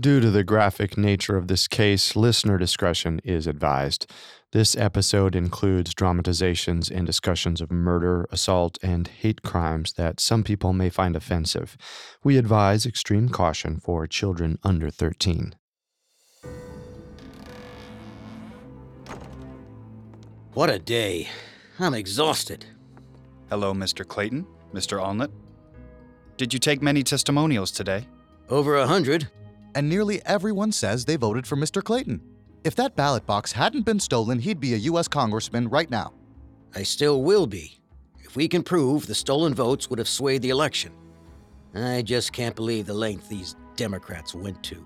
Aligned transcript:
Due 0.00 0.18
to 0.18 0.30
the 0.30 0.44
graphic 0.44 0.96
nature 0.96 1.36
of 1.36 1.48
this 1.48 1.68
case, 1.68 2.16
listener 2.16 2.56
discretion 2.56 3.20
is 3.22 3.46
advised. 3.46 4.10
This 4.52 4.74
episode 4.74 5.36
includes 5.36 5.92
dramatizations 5.92 6.90
and 6.90 7.06
discussions 7.06 7.60
of 7.60 7.70
murder, 7.70 8.26
assault, 8.32 8.78
and 8.82 9.06
hate 9.08 9.42
crimes 9.42 9.92
that 9.94 10.18
some 10.18 10.42
people 10.42 10.72
may 10.72 10.88
find 10.88 11.16
offensive. 11.16 11.76
We 12.24 12.38
advise 12.38 12.86
extreme 12.86 13.28
caution 13.28 13.78
for 13.78 14.06
children 14.06 14.58
under 14.62 14.88
13. 14.88 15.54
What 20.54 20.70
a 20.70 20.78
day. 20.78 21.28
I'm 21.78 21.92
exhausted. 21.92 22.64
Hello, 23.50 23.74
Mr. 23.74 24.08
Clayton, 24.08 24.46
Mr. 24.72 24.98
Onlet. 24.98 25.30
Did 26.38 26.54
you 26.54 26.58
take 26.58 26.80
many 26.80 27.02
testimonials 27.02 27.70
today? 27.70 28.06
Over 28.48 28.76
a 28.76 28.86
hundred. 28.86 29.28
And 29.74 29.88
nearly 29.88 30.24
everyone 30.26 30.72
says 30.72 31.04
they 31.04 31.16
voted 31.16 31.46
for 31.46 31.56
Mr. 31.56 31.82
Clayton. 31.82 32.20
If 32.64 32.74
that 32.76 32.96
ballot 32.96 33.26
box 33.26 33.52
hadn't 33.52 33.86
been 33.86 34.00
stolen, 34.00 34.38
he'd 34.38 34.60
be 34.60 34.74
a 34.74 34.78
U.S. 34.78 35.08
congressman 35.08 35.68
right 35.68 35.90
now. 35.90 36.12
I 36.74 36.82
still 36.82 37.22
will 37.22 37.46
be. 37.46 37.80
If 38.22 38.36
we 38.36 38.48
can 38.48 38.62
prove 38.62 39.06
the 39.06 39.14
stolen 39.14 39.54
votes 39.54 39.88
would 39.90 39.98
have 39.98 40.08
swayed 40.08 40.42
the 40.42 40.50
election. 40.50 40.92
I 41.74 42.02
just 42.02 42.32
can't 42.32 42.54
believe 42.54 42.86
the 42.86 42.94
length 42.94 43.28
these 43.28 43.56
Democrats 43.76 44.34
went 44.34 44.62
to. 44.64 44.84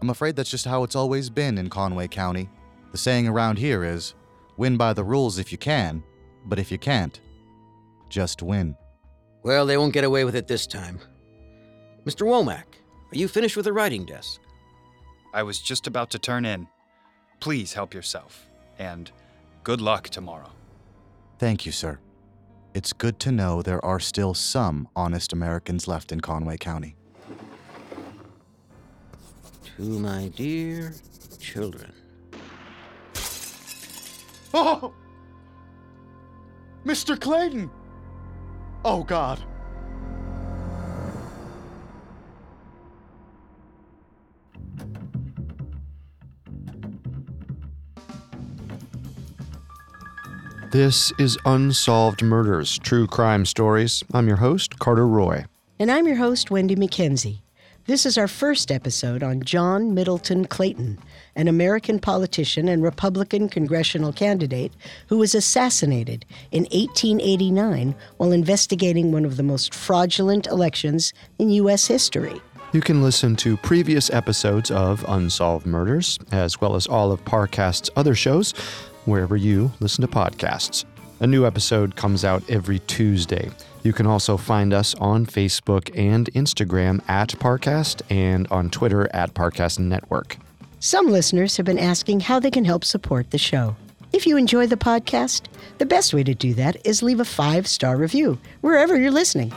I'm 0.00 0.10
afraid 0.10 0.36
that's 0.36 0.50
just 0.50 0.66
how 0.66 0.82
it's 0.82 0.96
always 0.96 1.30
been 1.30 1.58
in 1.58 1.70
Conway 1.70 2.08
County. 2.08 2.48
The 2.92 2.98
saying 2.98 3.26
around 3.26 3.58
here 3.58 3.84
is 3.84 4.14
win 4.56 4.76
by 4.76 4.92
the 4.92 5.04
rules 5.04 5.38
if 5.38 5.50
you 5.50 5.58
can, 5.58 6.02
but 6.46 6.58
if 6.58 6.70
you 6.70 6.78
can't, 6.78 7.20
just 8.08 8.42
win. 8.42 8.76
Well, 9.42 9.66
they 9.66 9.76
won't 9.76 9.92
get 9.92 10.04
away 10.04 10.24
with 10.24 10.36
it 10.36 10.46
this 10.46 10.66
time. 10.66 11.00
Mr. 12.04 12.26
Womack, 12.26 12.64
are 13.14 13.18
you 13.18 13.28
finished 13.28 13.56
with 13.56 13.66
the 13.66 13.72
writing 13.72 14.04
desk? 14.04 14.40
I 15.32 15.44
was 15.44 15.60
just 15.60 15.86
about 15.86 16.10
to 16.10 16.18
turn 16.18 16.44
in. 16.44 16.66
Please 17.38 17.72
help 17.72 17.94
yourself. 17.94 18.48
And 18.78 19.10
good 19.62 19.80
luck 19.80 20.08
tomorrow. 20.08 20.50
Thank 21.38 21.64
you, 21.64 21.70
sir. 21.70 22.00
It's 22.74 22.92
good 22.92 23.20
to 23.20 23.30
know 23.30 23.62
there 23.62 23.84
are 23.84 24.00
still 24.00 24.34
some 24.34 24.88
honest 24.96 25.32
Americans 25.32 25.86
left 25.86 26.10
in 26.10 26.20
Conway 26.20 26.56
County. 26.56 26.96
To 29.76 29.82
my 29.82 30.32
dear 30.34 30.94
children. 31.38 31.92
Oh! 34.52 34.92
Mr. 36.84 37.20
Clayton! 37.20 37.70
Oh, 38.84 39.04
God. 39.04 39.40
This 50.74 51.12
is 51.20 51.38
Unsolved 51.46 52.20
Murders 52.20 52.80
True 52.80 53.06
Crime 53.06 53.46
Stories. 53.46 54.02
I'm 54.12 54.26
your 54.26 54.38
host, 54.38 54.80
Carter 54.80 55.06
Roy. 55.06 55.44
And 55.78 55.88
I'm 55.88 56.04
your 56.04 56.16
host, 56.16 56.50
Wendy 56.50 56.74
McKenzie. 56.74 57.42
This 57.86 58.04
is 58.04 58.18
our 58.18 58.26
first 58.26 58.72
episode 58.72 59.22
on 59.22 59.42
John 59.42 59.94
Middleton 59.94 60.46
Clayton, 60.46 60.98
an 61.36 61.46
American 61.46 62.00
politician 62.00 62.66
and 62.66 62.82
Republican 62.82 63.48
congressional 63.48 64.12
candidate 64.12 64.72
who 65.06 65.18
was 65.18 65.32
assassinated 65.32 66.24
in 66.50 66.64
1889 66.64 67.94
while 68.16 68.32
investigating 68.32 69.12
one 69.12 69.24
of 69.24 69.36
the 69.36 69.44
most 69.44 69.72
fraudulent 69.72 70.48
elections 70.48 71.12
in 71.38 71.50
U.S. 71.50 71.86
history. 71.86 72.42
You 72.72 72.80
can 72.80 73.00
listen 73.00 73.36
to 73.36 73.56
previous 73.58 74.10
episodes 74.10 74.72
of 74.72 75.04
Unsolved 75.06 75.66
Murders, 75.66 76.18
as 76.32 76.60
well 76.60 76.74
as 76.74 76.88
all 76.88 77.12
of 77.12 77.24
Parcast's 77.24 77.90
other 77.94 78.16
shows, 78.16 78.52
wherever 79.04 79.36
you 79.36 79.72
listen 79.80 80.02
to 80.02 80.08
podcasts. 80.08 80.84
A 81.20 81.26
new 81.26 81.46
episode 81.46 81.96
comes 81.96 82.24
out 82.24 82.42
every 82.50 82.80
Tuesday. 82.80 83.50
You 83.82 83.92
can 83.92 84.06
also 84.06 84.36
find 84.36 84.72
us 84.72 84.94
on 84.96 85.26
Facebook 85.26 85.90
and 85.96 86.32
Instagram 86.32 87.00
at 87.08 87.28
Parcast 87.30 88.02
and 88.10 88.48
on 88.48 88.70
Twitter 88.70 89.08
at 89.14 89.34
Parcast 89.34 89.78
Network. 89.78 90.38
Some 90.80 91.06
listeners 91.06 91.56
have 91.56 91.66
been 91.66 91.78
asking 91.78 92.20
how 92.20 92.40
they 92.40 92.50
can 92.50 92.64
help 92.64 92.84
support 92.84 93.30
the 93.30 93.38
show. 93.38 93.76
If 94.12 94.26
you 94.26 94.36
enjoy 94.36 94.66
the 94.66 94.76
podcast, 94.76 95.46
the 95.78 95.86
best 95.86 96.14
way 96.14 96.22
to 96.24 96.34
do 96.34 96.54
that 96.54 96.76
is 96.86 97.02
leave 97.02 97.20
a 97.20 97.24
five 97.24 97.66
star 97.66 97.96
review 97.96 98.38
wherever 98.60 98.96
you're 98.96 99.10
listening. 99.10 99.52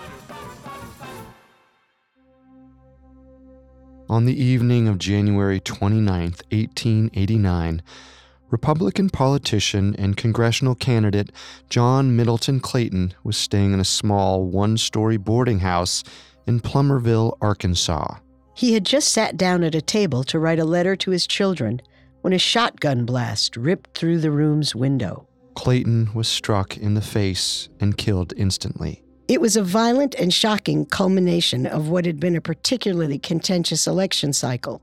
On 4.10 4.26
the 4.26 4.42
evening 4.42 4.88
of 4.88 5.00
January 5.00 5.60
29, 5.60 6.06
1889, 6.06 7.82
Republican 8.50 9.10
politician 9.10 9.96
and 9.98 10.16
congressional 10.16 10.76
candidate 10.76 11.32
John 11.70 12.16
Middleton 12.16 12.60
Clayton 12.60 13.14
was 13.24 13.36
staying 13.36 13.74
in 13.74 13.80
a 13.80 13.86
small 13.86 14.46
one 14.46 14.78
story 14.78 15.18
boarding 15.18 15.60
house 15.60 16.04
in 16.46 16.62
Plumerville, 16.62 17.38
Arkansas. 17.42 18.18
He 18.56 18.74
had 18.74 18.86
just 18.86 19.12
sat 19.12 19.38
down 19.38 19.64
at 19.64 19.76
a 19.76 19.82
table 19.82 20.24
to 20.24 20.40
write 20.40 20.60
a 20.60 20.66
letter 20.66 20.96
to 20.96 21.12
his 21.12 21.28
children 21.28 21.82
when 22.22 22.34
a 22.34 22.40
shotgun 22.40 23.06
blast 23.06 23.56
ripped 23.58 23.96
through 23.98 24.20
the 24.20 24.32
room's 24.32 24.74
window. 24.74 25.28
Clayton 25.56 26.14
was 26.14 26.28
struck 26.28 26.78
in 26.78 26.94
the 26.94 27.02
face 27.02 27.70
and 27.80 27.98
killed 27.98 28.34
instantly. 28.38 29.04
It 29.28 29.42
was 29.42 29.58
a 29.58 29.64
violent 29.64 30.16
and 30.16 30.34
shocking 30.34 30.86
culmination 30.86 31.66
of 31.66 31.90
what 31.90 32.06
had 32.06 32.20
been 32.20 32.36
a 32.36 32.42
particularly 32.42 33.20
contentious 33.20 33.86
election 33.86 34.32
cycle. 34.32 34.82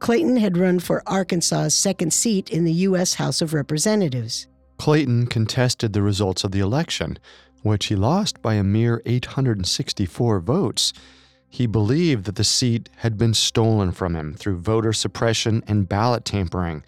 Clayton 0.00 0.38
had 0.38 0.56
run 0.56 0.78
for 0.78 1.02
Arkansas's 1.06 1.74
second 1.74 2.14
seat 2.14 2.48
in 2.48 2.64
the 2.64 2.72
U.S. 2.88 3.14
House 3.14 3.42
of 3.42 3.52
Representatives. 3.52 4.46
Clayton 4.78 5.26
contested 5.26 5.92
the 5.92 6.00
results 6.00 6.42
of 6.42 6.52
the 6.52 6.60
election, 6.60 7.18
which 7.62 7.86
he 7.86 7.94
lost 7.94 8.40
by 8.40 8.54
a 8.54 8.64
mere 8.64 9.02
864 9.04 10.40
votes. 10.40 10.94
He 11.50 11.66
believed 11.66 12.24
that 12.24 12.36
the 12.36 12.44
seat 12.44 12.88
had 12.96 13.18
been 13.18 13.34
stolen 13.34 13.92
from 13.92 14.16
him 14.16 14.32
through 14.32 14.60
voter 14.60 14.94
suppression 14.94 15.62
and 15.66 15.86
ballot 15.86 16.24
tampering. 16.24 16.82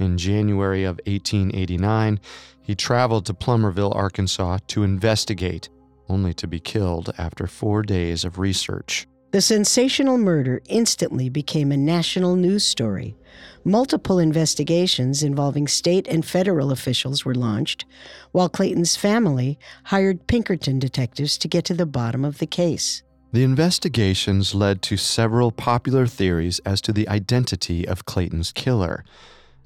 In 0.00 0.18
January 0.18 0.82
of 0.82 0.98
1889, 1.06 2.18
he 2.60 2.74
traveled 2.74 3.24
to 3.26 3.34
Plumerville, 3.34 3.94
Arkansas 3.94 4.58
to 4.66 4.82
investigate, 4.82 5.68
only 6.08 6.34
to 6.34 6.48
be 6.48 6.58
killed 6.58 7.12
after 7.18 7.46
four 7.46 7.82
days 7.82 8.24
of 8.24 8.40
research. 8.40 9.06
The 9.30 9.42
sensational 9.42 10.16
murder 10.16 10.62
instantly 10.70 11.28
became 11.28 11.70
a 11.70 11.76
national 11.76 12.34
news 12.34 12.64
story. 12.64 13.14
Multiple 13.62 14.18
investigations 14.18 15.22
involving 15.22 15.68
state 15.68 16.08
and 16.08 16.24
federal 16.24 16.72
officials 16.72 17.26
were 17.26 17.34
launched, 17.34 17.84
while 18.32 18.48
Clayton's 18.48 18.96
family 18.96 19.58
hired 19.84 20.26
Pinkerton 20.28 20.78
detectives 20.78 21.36
to 21.38 21.48
get 21.48 21.66
to 21.66 21.74
the 21.74 21.84
bottom 21.84 22.24
of 22.24 22.38
the 22.38 22.46
case. 22.46 23.02
The 23.32 23.44
investigations 23.44 24.54
led 24.54 24.80
to 24.82 24.96
several 24.96 25.52
popular 25.52 26.06
theories 26.06 26.58
as 26.60 26.80
to 26.80 26.92
the 26.94 27.06
identity 27.06 27.86
of 27.86 28.06
Clayton's 28.06 28.50
killer. 28.52 29.04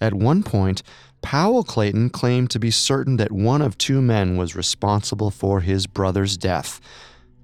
At 0.00 0.12
one 0.12 0.42
point, 0.42 0.82
Powell 1.22 1.62
Clayton 1.62 2.10
claimed 2.10 2.50
to 2.50 2.58
be 2.58 2.72
certain 2.72 3.16
that 3.18 3.30
one 3.30 3.62
of 3.62 3.78
two 3.78 4.02
men 4.02 4.36
was 4.36 4.56
responsible 4.56 5.30
for 5.30 5.60
his 5.60 5.86
brother's 5.86 6.36
death. 6.36 6.80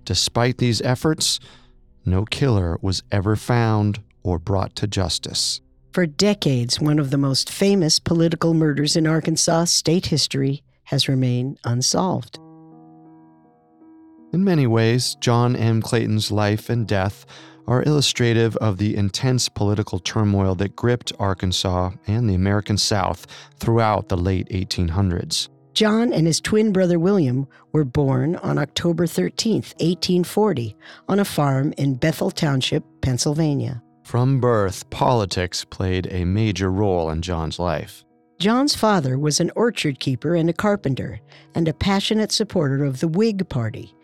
Despite 0.04 0.58
these 0.58 0.82
efforts, 0.82 1.38
no 2.10 2.24
killer 2.24 2.78
was 2.82 3.02
ever 3.12 3.36
found 3.36 4.00
or 4.22 4.38
brought 4.38 4.74
to 4.76 4.86
justice. 4.86 5.60
For 5.92 6.06
decades, 6.06 6.80
one 6.80 6.98
of 6.98 7.10
the 7.10 7.19
most 7.19 7.50
famous 7.50 7.98
political 7.98 8.54
murders 8.54 8.96
in 8.96 9.06
Arkansas 9.06 9.64
state 9.64 10.06
history 10.06 10.62
has 10.84 11.08
remained 11.08 11.58
unsolved. 11.64 12.38
In 14.32 14.44
many 14.44 14.66
ways, 14.66 15.16
John 15.20 15.56
M. 15.56 15.80
Clayton's 15.80 16.30
life 16.30 16.69
and 16.69 16.86
death 16.86 17.24
are 17.66 17.82
illustrative 17.82 18.56
of 18.56 18.78
the 18.78 18.96
intense 18.96 19.48
political 19.48 19.98
turmoil 19.98 20.54
that 20.54 20.76
gripped 20.76 21.12
Arkansas 21.19 21.93
and 22.06 22.28
the 22.28 22.34
American 22.34 22.78
South 22.78 23.26
throughout 23.58 24.08
the 24.08 24.16
late 24.16 24.49
1800s. 24.49 25.49
John 25.78 26.12
and 26.12 26.26
his 26.26 26.40
twin 26.40 26.72
brother 26.72 26.98
William 26.98 27.46
were 27.70 27.84
born 27.84 28.34
on 28.34 28.58
October 28.58 29.06
13, 29.06 29.58
1840, 29.78 30.76
on 31.06 31.20
a 31.20 31.25
farm 31.25 31.72
in 31.78 31.94
Bethel 31.94 32.32
Township, 32.32 32.82
Pennsylvania. 33.00 33.80
From 34.02 34.40
birth, 34.40 34.90
politics 34.90 35.64
played 35.64 36.08
a 36.10 36.25
major 36.25 36.72
role 36.72 37.10
in 37.10 37.22
John's 37.22 37.60
life. 37.60 38.04
John's 38.40 38.75
father 38.75 39.16
was 39.16 39.38
an 39.38 39.52
orchard 39.54 40.00
keeper 40.00 40.34
and 40.34 40.50
a 40.50 40.52
carpenter, 40.52 41.20
and 41.54 41.69
a 41.69 41.72
passionate 41.72 42.32
supporter 42.32 42.82
of 42.82 42.98
the 42.98 43.06
Whig 43.06 43.48
Party. 43.48 43.94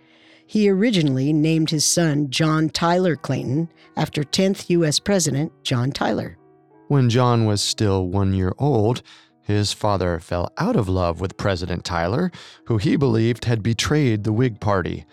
He 0.46 0.70
originally 0.70 1.32
named 1.32 1.70
his 1.70 1.84
son 1.84 2.30
John 2.30 2.68
Tyler 2.68 3.16
Clayton 3.16 3.68
after 3.96 4.22
10th 4.22 4.70
U.S. 4.70 5.00
President 5.00 5.50
John 5.64 5.90
Tyler. 5.90 6.38
When 6.86 7.10
John 7.10 7.46
was 7.46 7.62
still 7.62 8.06
one 8.06 8.32
year 8.32 8.52
old, 8.58 9.02
his 9.44 9.72
father 9.72 10.18
fell 10.18 10.52
out 10.58 10.74
of 10.74 10.88
love 10.88 11.20
with 11.20 11.36
President 11.36 11.84
Tyler, 11.84 12.32
who 12.64 12.78
he 12.78 12.96
believed 12.96 13.44
had 13.44 13.62
betrayed 13.62 14.24
the 14.24 14.32
Whig 14.32 14.58
Party. 14.58 15.04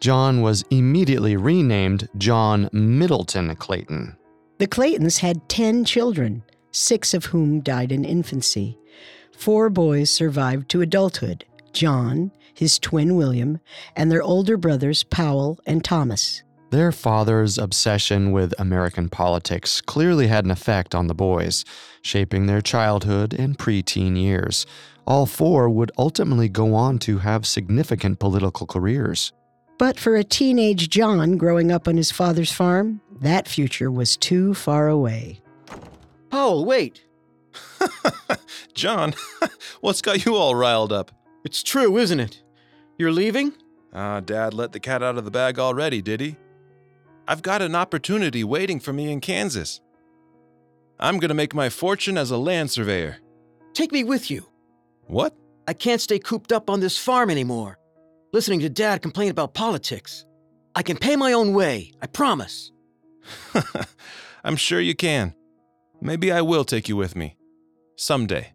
John 0.00 0.42
was 0.42 0.64
immediately 0.70 1.36
renamed 1.36 2.08
John 2.16 2.68
Middleton 2.72 3.56
Clayton. 3.56 4.16
The 4.58 4.66
Claytons 4.66 5.18
had 5.18 5.48
10 5.48 5.84
children, 5.84 6.42
six 6.70 7.14
of 7.14 7.26
whom 7.26 7.60
died 7.60 7.90
in 7.90 8.04
infancy. 8.04 8.78
Four 9.36 9.70
boys 9.70 10.10
survived 10.10 10.68
to 10.70 10.80
adulthood 10.80 11.44
John, 11.72 12.32
his 12.54 12.78
twin 12.78 13.16
William, 13.16 13.60
and 13.94 14.10
their 14.10 14.22
older 14.22 14.56
brothers 14.56 15.04
Powell 15.04 15.58
and 15.66 15.84
Thomas. 15.84 16.42
Their 16.70 16.92
father's 16.92 17.56
obsession 17.56 18.30
with 18.30 18.52
American 18.58 19.08
politics 19.08 19.80
clearly 19.80 20.26
had 20.26 20.44
an 20.44 20.50
effect 20.50 20.94
on 20.94 21.06
the 21.06 21.14
boys, 21.14 21.64
shaping 22.02 22.44
their 22.44 22.60
childhood 22.60 23.32
and 23.32 23.58
preteen 23.58 24.20
years. 24.20 24.66
All 25.06 25.24
four 25.24 25.70
would 25.70 25.90
ultimately 25.96 26.50
go 26.50 26.74
on 26.74 26.98
to 27.00 27.18
have 27.18 27.46
significant 27.46 28.18
political 28.18 28.66
careers. 28.66 29.32
But 29.78 29.98
for 29.98 30.16
a 30.16 30.24
teenage 30.24 30.90
John 30.90 31.38
growing 31.38 31.72
up 31.72 31.88
on 31.88 31.96
his 31.96 32.10
father's 32.10 32.52
farm, 32.52 33.00
that 33.22 33.48
future 33.48 33.90
was 33.90 34.18
too 34.18 34.52
far 34.52 34.88
away. 34.88 35.40
Powell, 36.30 36.66
wait. 36.66 37.02
John, 38.74 39.14
what's 39.80 40.02
got 40.02 40.26
you 40.26 40.36
all 40.36 40.54
riled 40.54 40.92
up? 40.92 41.12
It's 41.44 41.62
true, 41.62 41.96
isn't 41.96 42.20
it? 42.20 42.42
You're 42.98 43.12
leaving? 43.12 43.54
Ah, 43.94 44.20
Dad 44.20 44.52
let 44.52 44.72
the 44.72 44.80
cat 44.80 45.02
out 45.02 45.16
of 45.16 45.24
the 45.24 45.30
bag 45.30 45.58
already, 45.58 46.02
did 46.02 46.20
he? 46.20 46.36
I've 47.28 47.42
got 47.42 47.60
an 47.60 47.74
opportunity 47.74 48.42
waiting 48.42 48.80
for 48.80 48.94
me 48.94 49.12
in 49.12 49.20
Kansas. 49.20 49.82
I'm 50.98 51.18
going 51.18 51.28
to 51.28 51.34
make 51.34 51.54
my 51.54 51.68
fortune 51.68 52.16
as 52.16 52.30
a 52.30 52.38
land 52.38 52.70
surveyor. 52.70 53.18
Take 53.74 53.92
me 53.92 54.02
with 54.02 54.30
you. 54.30 54.46
What? 55.08 55.36
I 55.68 55.74
can't 55.74 56.00
stay 56.00 56.18
cooped 56.18 56.52
up 56.52 56.70
on 56.70 56.80
this 56.80 56.96
farm 56.96 57.28
anymore, 57.28 57.78
listening 58.32 58.60
to 58.60 58.70
Dad 58.70 59.02
complain 59.02 59.30
about 59.30 59.52
politics. 59.52 60.24
I 60.74 60.82
can 60.82 60.96
pay 60.96 61.16
my 61.16 61.34
own 61.34 61.52
way, 61.52 61.92
I 62.00 62.06
promise. 62.06 62.72
I'm 64.42 64.56
sure 64.56 64.80
you 64.80 64.94
can. 64.94 65.34
Maybe 66.00 66.32
I 66.32 66.40
will 66.40 66.64
take 66.64 66.88
you 66.88 66.96
with 66.96 67.14
me. 67.14 67.36
Someday. 67.96 68.54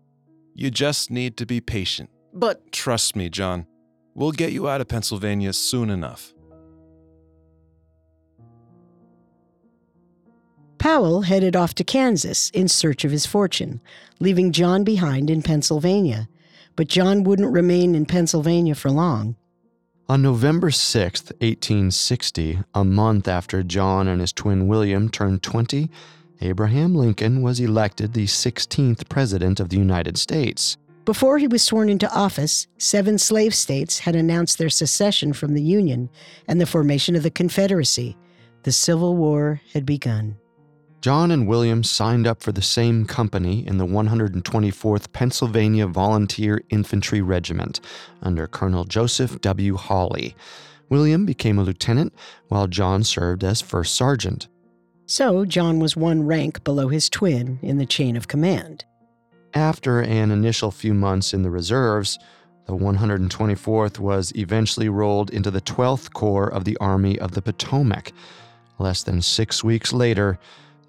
You 0.55 0.71
just 0.71 1.11
need 1.11 1.37
to 1.37 1.45
be 1.45 1.61
patient. 1.61 2.09
But 2.33 2.71
Trust 2.71 3.15
me, 3.15 3.29
John. 3.29 3.67
We'll 4.15 4.31
get 4.31 4.51
you 4.51 4.67
out 4.67 4.81
of 4.81 4.87
Pennsylvania 4.87 5.53
soon 5.53 5.91
enough. 5.91 6.32
Powell 10.83 11.21
headed 11.21 11.55
off 11.55 11.73
to 11.75 11.85
Kansas 11.85 12.49
in 12.49 12.67
search 12.67 13.05
of 13.05 13.11
his 13.11 13.25
fortune, 13.25 13.79
leaving 14.19 14.51
John 14.51 14.83
behind 14.83 15.29
in 15.29 15.41
Pennsylvania. 15.41 16.27
But 16.75 16.89
John 16.89 17.23
wouldn't 17.23 17.53
remain 17.53 17.95
in 17.95 18.05
Pennsylvania 18.05 18.75
for 18.75 18.91
long. 18.91 19.37
On 20.09 20.21
November 20.21 20.71
6, 20.71 21.21
1860, 21.39 22.59
a 22.75 22.83
month 22.83 23.29
after 23.29 23.63
John 23.63 24.09
and 24.09 24.19
his 24.19 24.33
twin 24.33 24.67
William 24.67 25.07
turned 25.07 25.41
20, 25.41 25.89
Abraham 26.41 26.93
Lincoln 26.95 27.41
was 27.41 27.61
elected 27.61 28.11
the 28.11 28.25
16th 28.25 29.07
President 29.07 29.61
of 29.61 29.69
the 29.69 29.77
United 29.77 30.17
States. 30.17 30.75
Before 31.05 31.37
he 31.37 31.47
was 31.47 31.63
sworn 31.63 31.87
into 31.87 32.13
office, 32.13 32.67
seven 32.77 33.17
slave 33.17 33.55
states 33.55 33.99
had 33.99 34.17
announced 34.17 34.57
their 34.57 34.67
secession 34.67 35.31
from 35.31 35.53
the 35.53 35.63
Union 35.63 36.09
and 36.45 36.59
the 36.59 36.65
formation 36.65 37.15
of 37.15 37.23
the 37.23 37.31
Confederacy. 37.31 38.17
The 38.63 38.73
Civil 38.73 39.15
War 39.15 39.61
had 39.71 39.85
begun. 39.85 40.35
John 41.03 41.31
and 41.31 41.45
William 41.49 41.83
signed 41.83 42.25
up 42.25 42.41
for 42.41 42.53
the 42.53 42.61
same 42.61 43.03
company 43.03 43.67
in 43.67 43.77
the 43.77 43.85
124th 43.85 45.11
Pennsylvania 45.11 45.85
Volunteer 45.85 46.61
Infantry 46.69 47.21
Regiment 47.21 47.81
under 48.21 48.47
Colonel 48.47 48.85
Joseph 48.85 49.41
W. 49.41 49.75
Hawley. 49.75 50.33
William 50.87 51.25
became 51.25 51.59
a 51.59 51.63
lieutenant, 51.63 52.13
while 52.47 52.67
John 52.67 53.03
served 53.03 53.43
as 53.43 53.61
first 53.61 53.95
sergeant. 53.95 54.47
So 55.05 55.43
John 55.43 55.79
was 55.79 55.97
one 55.97 56.25
rank 56.25 56.63
below 56.63 56.87
his 56.87 57.09
twin 57.09 57.59
in 57.61 57.79
the 57.79 57.85
chain 57.85 58.15
of 58.15 58.29
command. 58.29 58.85
After 59.53 59.99
an 59.99 60.31
initial 60.31 60.71
few 60.71 60.93
months 60.93 61.33
in 61.33 61.43
the 61.43 61.51
reserves, 61.51 62.17
the 62.65 62.77
124th 62.77 63.99
was 63.99 64.31
eventually 64.37 64.87
rolled 64.87 65.31
into 65.31 65.51
the 65.51 65.59
12th 65.59 66.13
Corps 66.13 66.47
of 66.47 66.63
the 66.63 66.77
Army 66.77 67.19
of 67.19 67.31
the 67.31 67.41
Potomac. 67.41 68.13
Less 68.79 69.03
than 69.03 69.21
six 69.21 69.65
weeks 69.65 69.91
later, 69.91 70.39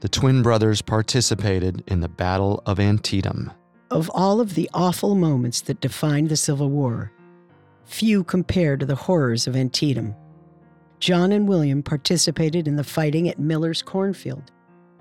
the 0.05 0.09
twin 0.11 0.43
brothers 0.43 0.83
participated 0.83 1.83
in 1.87 2.01
the 2.01 2.11
Battle 2.11 2.63
of 2.67 2.79
Antietam. 2.79 3.51
Of 3.91 4.11
all 4.13 4.39
of 4.39 4.55
the 4.55 4.69
awful 4.75 5.15
moments 5.15 5.63
that 5.63 5.81
defined 5.81 6.29
the 6.29 6.37
Civil 6.37 6.69
War, 6.69 7.11
few 7.87 8.23
compare 8.23 8.77
to 8.77 8.85
the 8.85 8.97
horrors 8.97 9.47
of 9.47 9.57
Antietam. 9.57 10.15
John 11.01 11.33
and 11.33 11.49
William 11.49 11.83
participated 11.83 12.69
in 12.69 12.77
the 12.77 12.85
fighting 12.85 13.31
at 13.31 13.39
Miller's 13.39 13.81
cornfield, 13.81 14.53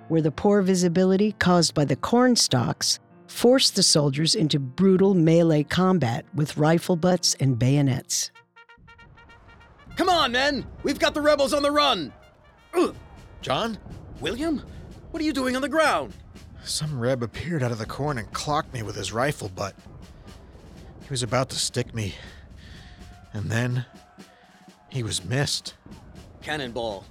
where 0.07 0.21
the 0.21 0.31
poor 0.31 0.61
visibility 0.61 1.33
caused 1.33 1.73
by 1.73 1.83
the 1.83 1.97
corn 1.97 2.37
stalks 2.37 3.01
forced 3.27 3.75
the 3.75 3.83
soldiers 3.83 4.35
into 4.35 4.57
brutal 4.57 5.13
melee 5.13 5.63
combat 5.63 6.23
with 6.33 6.55
rifle 6.55 6.95
butts 6.95 7.35
and 7.41 7.59
bayonets. 7.59 8.31
come 9.97 10.07
on, 10.07 10.31
men! 10.31 10.65
We've 10.83 10.97
got 10.97 11.13
the 11.13 11.19
rebels 11.19 11.51
on 11.51 11.61
the 11.61 11.71
run! 11.71 12.13
Ugh. 12.73 12.95
John? 13.41 13.77
William? 14.21 14.61
What 15.13 15.21
are 15.21 15.25
you 15.25 15.31
doing 15.31 15.55
on 15.55 15.61
the 15.61 15.69
ground? 15.69 16.11
Some 16.63 16.99
reb 16.99 17.21
appeared 17.21 17.61
out 17.61 17.71
of 17.71 17.77
the 17.77 17.85
corn 17.85 18.17
and 18.17 18.33
clocked 18.33 18.73
me 18.73 18.81
with 18.81 18.95
his 18.95 19.13
rifle 19.13 19.47
butt. 19.47 19.75
He 21.03 21.09
was 21.11 21.21
about 21.21 21.51
to 21.51 21.55
stick 21.55 21.93
me. 21.93 22.15
And 23.31 23.51
then 23.51 23.85
he 24.89 25.03
was 25.03 25.23
missed. 25.23 25.75
Cannonball. 26.41 27.05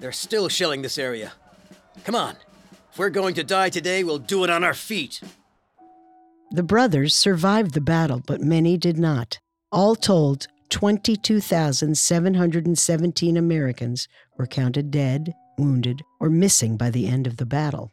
They're 0.00 0.12
still 0.12 0.48
shelling 0.48 0.80
this 0.80 0.96
area. 0.96 1.34
Come 2.04 2.14
on. 2.14 2.36
If 2.90 2.98
we're 2.98 3.10
going 3.10 3.34
to 3.34 3.44
die 3.44 3.68
today, 3.68 4.02
we'll 4.02 4.16
do 4.16 4.44
it 4.44 4.50
on 4.50 4.64
our 4.64 4.72
feet. 4.72 5.20
The 6.52 6.62
brothers 6.62 7.14
survived 7.14 7.74
the 7.74 7.82
battle, 7.82 8.22
but 8.26 8.40
many 8.40 8.78
did 8.78 8.98
not. 8.98 9.40
All 9.70 9.94
told, 9.94 10.46
22,717 10.70 13.36
Americans 13.36 14.08
were 14.38 14.46
counted 14.46 14.90
dead, 14.90 15.34
wounded, 15.58 16.02
or 16.20 16.30
missing 16.30 16.76
by 16.76 16.90
the 16.90 17.06
end 17.06 17.26
of 17.26 17.36
the 17.36 17.46
battle. 17.46 17.92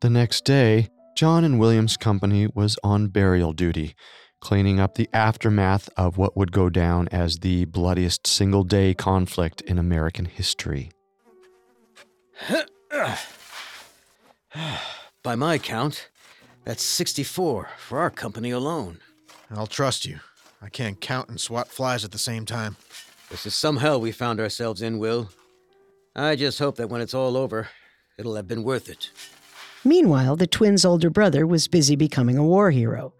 The 0.00 0.10
next 0.10 0.44
day, 0.44 0.88
John 1.16 1.44
and 1.44 1.58
William's 1.58 1.96
company 1.96 2.48
was 2.54 2.76
on 2.82 3.08
burial 3.08 3.52
duty, 3.52 3.94
cleaning 4.40 4.80
up 4.80 4.94
the 4.94 5.08
aftermath 5.12 5.88
of 5.96 6.18
what 6.18 6.36
would 6.36 6.52
go 6.52 6.68
down 6.68 7.08
as 7.08 7.38
the 7.38 7.64
bloodiest 7.66 8.26
single 8.26 8.64
day 8.64 8.94
conflict 8.94 9.60
in 9.62 9.78
American 9.78 10.24
history. 10.26 10.90
By 15.22 15.34
my 15.36 15.58
count, 15.58 16.10
that's 16.64 16.82
64 16.82 17.70
for 17.78 17.98
our 17.98 18.10
company 18.10 18.50
alone. 18.50 18.98
I'll 19.50 19.66
trust 19.66 20.04
you. 20.04 20.20
I 20.60 20.68
can't 20.68 21.00
count 21.00 21.28
and 21.28 21.40
swat 21.40 21.68
flies 21.68 22.04
at 22.04 22.12
the 22.12 22.18
same 22.18 22.44
time. 22.44 22.76
This 23.30 23.46
is 23.46 23.54
some 23.54 23.78
hell 23.78 24.00
we 24.00 24.12
found 24.12 24.40
ourselves 24.40 24.82
in, 24.82 24.98
Will. 24.98 25.30
I 26.16 26.36
just 26.36 26.60
hope 26.60 26.76
that 26.76 26.88
when 26.88 27.00
it's 27.00 27.14
all 27.14 27.36
over, 27.36 27.68
it'll 28.16 28.36
have 28.36 28.46
been 28.46 28.62
worth 28.62 28.88
it. 28.88 29.10
Meanwhile, 29.84 30.36
the 30.36 30.46
twins' 30.46 30.84
older 30.84 31.10
brother 31.10 31.46
was 31.46 31.66
busy 31.68 31.96
becoming 31.96 32.38
a 32.38 32.44
war 32.44 32.70
hero. 32.70 33.14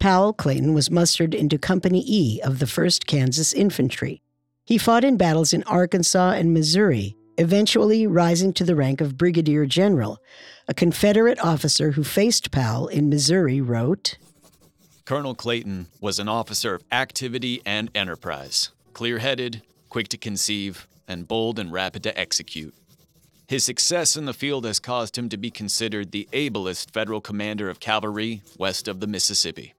Powell 0.00 0.32
Clayton 0.32 0.74
was 0.74 0.90
mustered 0.90 1.34
into 1.34 1.56
Company 1.56 2.02
E 2.06 2.40
of 2.42 2.58
the 2.58 2.66
1st 2.66 3.06
Kansas 3.06 3.52
Infantry. 3.52 4.20
He 4.64 4.76
fought 4.76 5.04
in 5.04 5.16
battles 5.16 5.52
in 5.52 5.62
Arkansas 5.64 6.32
and 6.32 6.52
Missouri, 6.52 7.16
eventually 7.38 8.06
rising 8.06 8.52
to 8.54 8.64
the 8.64 8.74
rank 8.74 9.00
of 9.00 9.16
Brigadier 9.16 9.64
General. 9.64 10.18
A 10.66 10.74
Confederate 10.74 11.38
officer 11.38 11.92
who 11.92 12.02
faced 12.02 12.50
Powell 12.50 12.88
in 12.88 13.08
Missouri 13.08 13.60
wrote, 13.60 14.18
Colonel 15.04 15.34
Clayton 15.34 15.86
was 16.00 16.18
an 16.18 16.28
officer 16.28 16.74
of 16.74 16.84
activity 16.90 17.62
and 17.64 17.90
enterprise, 17.94 18.70
clear 18.92 19.18
headed, 19.18 19.62
quick 19.88 20.08
to 20.08 20.16
conceive, 20.16 20.86
and 21.06 21.28
bold 21.28 21.58
and 21.58 21.72
rapid 21.72 22.02
to 22.04 22.18
execute. 22.18 22.74
His 23.48 23.64
success 23.64 24.16
in 24.16 24.24
the 24.24 24.32
field 24.32 24.64
has 24.64 24.78
caused 24.78 25.18
him 25.18 25.28
to 25.28 25.36
be 25.36 25.50
considered 25.50 26.10
the 26.10 26.28
ablest 26.32 26.90
federal 26.90 27.20
commander 27.20 27.68
of 27.68 27.80
cavalry 27.80 28.42
west 28.58 28.88
of 28.88 29.00
the 29.00 29.06
Mississippi. 29.06 29.74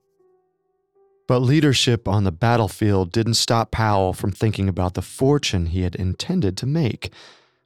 But 1.28 1.40
leadership 1.40 2.08
on 2.08 2.24
the 2.26 2.32
battlefield 2.32 3.12
didn't 3.12 3.36
stop 3.36 3.72
Powell 3.72 4.14
from 4.14 4.32
thinking 4.32 4.68
about 4.68 4.94
the 4.94 5.02
fortune 5.02 5.68
he 5.68 5.82
had 5.82 5.96
intended 5.96 6.58
to 6.58 6.66
make. 6.66 7.12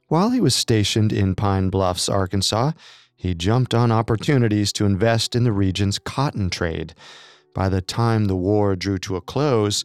While 0.06 0.30
he 0.30 0.40
was 0.40 0.54
stationed 0.54 1.12
in 1.12 1.34
Pine 1.34 1.68
Bluffs, 1.68 2.08
Arkansas, 2.08 2.72
he 3.14 3.34
jumped 3.34 3.74
on 3.74 3.90
opportunities 3.90 4.72
to 4.74 4.86
invest 4.86 5.34
in 5.34 5.42
the 5.42 5.52
region's 5.52 5.98
cotton 5.98 6.50
trade. 6.50 6.94
By 7.52 7.68
the 7.68 7.82
time 7.82 8.26
the 8.26 8.36
war 8.36 8.76
drew 8.76 8.98
to 8.98 9.16
a 9.16 9.20
close, 9.20 9.82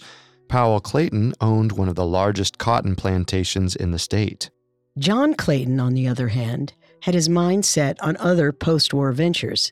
Powell 0.53 0.81
Clayton 0.81 1.33
owned 1.41 1.72
one 1.72 1.89
of 1.89 1.95
the 1.95 2.05
largest 2.05 2.60
cotton 2.60 2.95
plantations 2.95 3.75
in 3.75 3.89
the 3.89 3.98
state. 3.98 4.51
John 5.00 5.33
Clayton, 5.33 5.79
on 5.79 5.95
the 5.95 6.07
other 6.07 6.27
hand, 6.27 6.74
had 7.01 7.15
his 7.15 7.27
mind 7.27 7.65
set 7.65 8.00
on 8.03 8.15
other 8.17 8.51
post 8.51 8.93
war 8.93 9.12
ventures. 9.13 9.72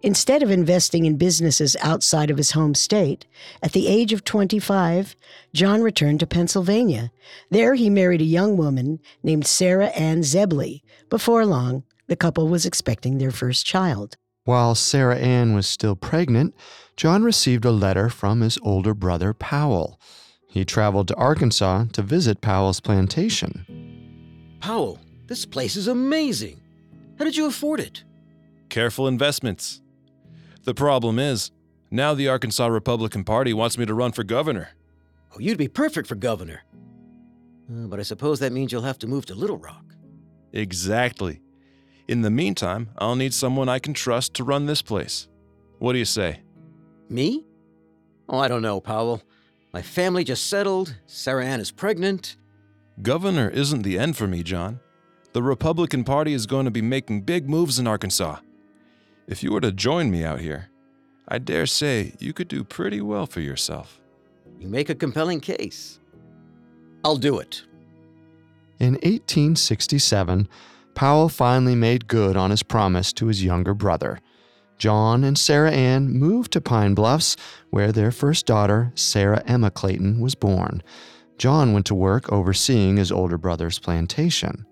Instead 0.00 0.42
of 0.42 0.50
investing 0.50 1.04
in 1.04 1.18
businesses 1.18 1.76
outside 1.82 2.30
of 2.30 2.38
his 2.38 2.52
home 2.52 2.74
state, 2.74 3.26
at 3.62 3.72
the 3.72 3.86
age 3.86 4.14
of 4.14 4.24
25, 4.24 5.14
John 5.52 5.82
returned 5.82 6.20
to 6.20 6.26
Pennsylvania. 6.26 7.12
There 7.50 7.74
he 7.74 7.90
married 7.90 8.22
a 8.22 8.24
young 8.24 8.56
woman 8.56 9.00
named 9.22 9.46
Sarah 9.46 9.88
Ann 9.88 10.20
Zebley. 10.22 10.80
Before 11.10 11.44
long, 11.44 11.84
The 12.06 12.16
couple 12.16 12.48
was 12.48 12.64
expecting 12.64 13.18
their 13.18 13.30
first 13.30 13.66
child. 13.66 14.16
While 14.44 14.74
Sarah 14.74 15.16
Ann 15.16 15.54
was 15.54 15.66
still 15.66 15.96
pregnant, 15.96 16.54
John 16.96 17.24
received 17.24 17.64
a 17.64 17.70
letter 17.70 18.10
from 18.10 18.42
his 18.42 18.58
older 18.62 18.92
brother 18.92 19.32
Powell. 19.32 19.98
He 20.48 20.64
traveled 20.64 21.08
to 21.08 21.16
Arkansas 21.16 21.86
to 21.92 22.02
visit 22.02 22.42
Powell's 22.42 22.78
plantation. 22.78 24.56
Powell, 24.60 24.98
this 25.26 25.46
place 25.46 25.76
is 25.76 25.88
amazing. 25.88 26.60
How 27.18 27.24
did 27.24 27.36
you 27.36 27.46
afford 27.46 27.80
it? 27.80 28.04
Careful 28.68 29.08
investments. 29.08 29.80
The 30.64 30.74
problem 30.74 31.18
is, 31.18 31.50
now 31.90 32.12
the 32.12 32.28
Arkansas 32.28 32.66
Republican 32.66 33.24
Party 33.24 33.54
wants 33.54 33.78
me 33.78 33.86
to 33.86 33.94
run 33.94 34.12
for 34.12 34.24
governor. 34.24 34.70
Oh, 35.34 35.38
you'd 35.38 35.58
be 35.58 35.68
perfect 35.68 36.06
for 36.06 36.16
governor. 36.16 36.62
Uh, 37.70 37.86
but 37.86 37.98
I 37.98 38.02
suppose 38.02 38.40
that 38.40 38.52
means 38.52 38.72
you'll 38.72 38.82
have 38.82 38.98
to 38.98 39.06
move 39.06 39.24
to 39.26 39.34
Little 39.34 39.58
Rock. 39.58 39.94
Exactly. 40.52 41.40
In 42.06 42.22
the 42.22 42.30
meantime, 42.30 42.90
I'll 42.98 43.16
need 43.16 43.32
someone 43.32 43.68
I 43.68 43.78
can 43.78 43.94
trust 43.94 44.34
to 44.34 44.44
run 44.44 44.66
this 44.66 44.82
place. 44.82 45.28
What 45.78 45.92
do 45.92 45.98
you 45.98 46.04
say? 46.04 46.40
Me? 47.08 47.44
Oh, 48.28 48.38
I 48.38 48.48
don't 48.48 48.62
know, 48.62 48.80
Powell. 48.80 49.22
My 49.72 49.82
family 49.82 50.22
just 50.22 50.48
settled. 50.48 50.96
Sarah 51.06 51.44
Ann 51.44 51.60
is 51.60 51.70
pregnant. 51.70 52.36
Governor 53.02 53.48
isn't 53.48 53.82
the 53.82 53.98
end 53.98 54.16
for 54.16 54.26
me, 54.26 54.42
John. 54.42 54.80
The 55.32 55.42
Republican 55.42 56.04
Party 56.04 56.32
is 56.32 56.46
going 56.46 56.64
to 56.64 56.70
be 56.70 56.82
making 56.82 57.22
big 57.22 57.48
moves 57.48 57.78
in 57.78 57.86
Arkansas. 57.86 58.38
If 59.26 59.42
you 59.42 59.52
were 59.52 59.60
to 59.62 59.72
join 59.72 60.10
me 60.10 60.24
out 60.24 60.40
here, 60.40 60.68
I 61.26 61.38
dare 61.38 61.66
say 61.66 62.14
you 62.18 62.32
could 62.32 62.48
do 62.48 62.62
pretty 62.62 63.00
well 63.00 63.26
for 63.26 63.40
yourself. 63.40 64.00
You 64.60 64.68
make 64.68 64.90
a 64.90 64.94
compelling 64.94 65.40
case. 65.40 65.98
I'll 67.04 67.16
do 67.16 67.38
it. 67.38 67.64
In 68.78 68.94
1867, 68.94 70.48
Powell 70.94 71.28
finally 71.28 71.74
made 71.74 72.08
good 72.08 72.36
on 72.36 72.50
his 72.50 72.62
promise 72.62 73.12
to 73.14 73.26
his 73.26 73.44
younger 73.44 73.74
brother. 73.74 74.20
John 74.78 75.24
and 75.24 75.38
Sarah 75.38 75.70
Ann 75.70 76.10
moved 76.10 76.52
to 76.52 76.60
Pine 76.60 76.94
Bluffs, 76.94 77.36
where 77.70 77.92
their 77.92 78.10
first 78.10 78.46
daughter, 78.46 78.92
Sarah 78.94 79.42
Emma 79.46 79.70
Clayton, 79.70 80.20
was 80.20 80.34
born. 80.34 80.82
John 81.38 81.72
went 81.72 81.86
to 81.86 81.94
work 81.94 82.30
overseeing 82.32 82.96
his 82.96 83.10
older 83.10 83.38
brother's 83.38 83.78
plantation. 83.78 84.66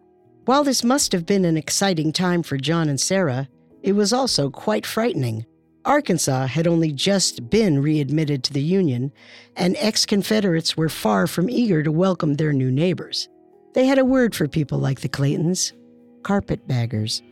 While 0.45 0.65
this 0.65 0.85
must 0.85 1.13
have 1.13 1.27
been 1.27 1.45
an 1.45 1.57
exciting 1.57 2.13
time 2.13 2.43
for 2.43 2.57
John 2.57 2.89
and 2.89 3.01
Sarah, 3.01 3.49
it 3.83 3.93
was 3.93 4.13
also 4.13 4.51
quite 4.51 4.87
frightening. 4.87 5.47
Arkansas 5.85 6.47
had 6.47 6.69
only 6.69 6.93
just 6.93 7.51
been 7.51 7.83
readmitted 7.83 8.45
to 8.45 8.53
the 8.53 8.63
Union, 8.63 9.13
and 9.57 9.77
ex 9.79 10.07
Confederates 10.07 10.77
were 10.77 10.89
far 10.89 11.27
from 11.27 11.51
eager 11.51 11.83
to 11.83 11.91
welcome 11.91 12.35
their 12.35 12.53
new 12.53 12.71
neighbors. 12.71 13.29
They 13.75 13.87
had 13.87 13.99
a 13.99 14.05
word 14.05 14.35
for 14.35 14.47
people 14.47 14.79
like 14.79 15.01
the 15.01 15.09
Claytons 15.09 15.73
carpetbaggers. 16.23 17.23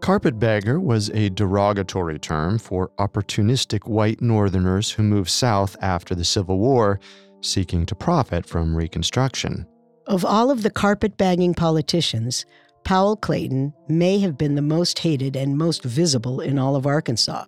Carpetbagger 0.00 0.80
was 0.80 1.10
a 1.10 1.30
derogatory 1.30 2.18
term 2.18 2.58
for 2.58 2.90
opportunistic 2.98 3.86
white 3.86 4.20
Northerners 4.20 4.90
who 4.90 5.04
moved 5.04 5.30
south 5.30 5.76
after 5.80 6.16
the 6.16 6.24
Civil 6.24 6.58
War, 6.58 6.98
seeking 7.40 7.86
to 7.86 7.94
profit 7.94 8.44
from 8.44 8.76
Reconstruction. 8.76 9.64
Of 10.08 10.24
all 10.24 10.50
of 10.50 10.64
the 10.64 10.70
carpetbagging 10.70 11.54
politicians, 11.54 12.44
Powell 12.82 13.14
Clayton 13.14 13.72
may 13.88 14.18
have 14.18 14.36
been 14.36 14.56
the 14.56 14.62
most 14.62 14.98
hated 14.98 15.36
and 15.36 15.56
most 15.56 15.84
visible 15.84 16.40
in 16.40 16.58
all 16.58 16.74
of 16.74 16.84
Arkansas. 16.84 17.44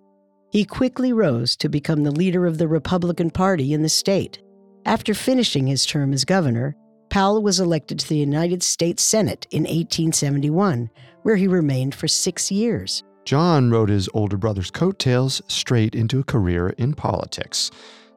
He 0.51 0.63
quickly 0.63 1.11
rose 1.11 1.57
to 1.57 1.67
become 1.67 2.03
the 2.03 2.11
leader 2.11 2.45
of 2.45 2.57
the 2.57 2.69
Republican 2.69 3.31
Party 3.31 3.73
in 3.73 3.81
the 3.81 3.89
state. 3.89 4.41
After 4.85 5.13
finishing 5.13 5.67
his 5.67 5.85
term 5.85 6.13
as 6.13 6.23
governor, 6.23 6.77
Powell 7.09 7.41
was 7.41 7.59
elected 7.59 7.99
to 7.99 8.09
the 8.09 8.17
United 8.17 8.63
States 8.63 9.03
Senate 9.03 9.47
in 9.51 9.63
1871, 9.63 10.89
where 11.23 11.35
he 11.35 11.47
remained 11.47 11.95
for 11.95 12.07
six 12.07 12.51
years. 12.51 13.03
John 13.25 13.71
rode 13.71 13.89
his 13.89 14.09
older 14.13 14.37
brother's 14.37 14.69
coattails 14.69 15.41
straight 15.47 15.95
into 15.95 16.19
a 16.19 16.23
career 16.23 16.69
in 16.77 16.93
politics. 16.93 17.71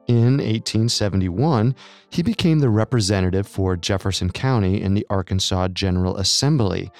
In 0.07 0.37
1871, 0.37 1.75
he 2.09 2.23
became 2.23 2.59
the 2.59 2.69
representative 2.69 3.47
for 3.47 3.75
Jefferson 3.75 4.31
County 4.31 4.81
in 4.81 4.95
the 4.95 5.05
Arkansas 5.09 5.67
General 5.69 6.17
Assembly. 6.17 6.91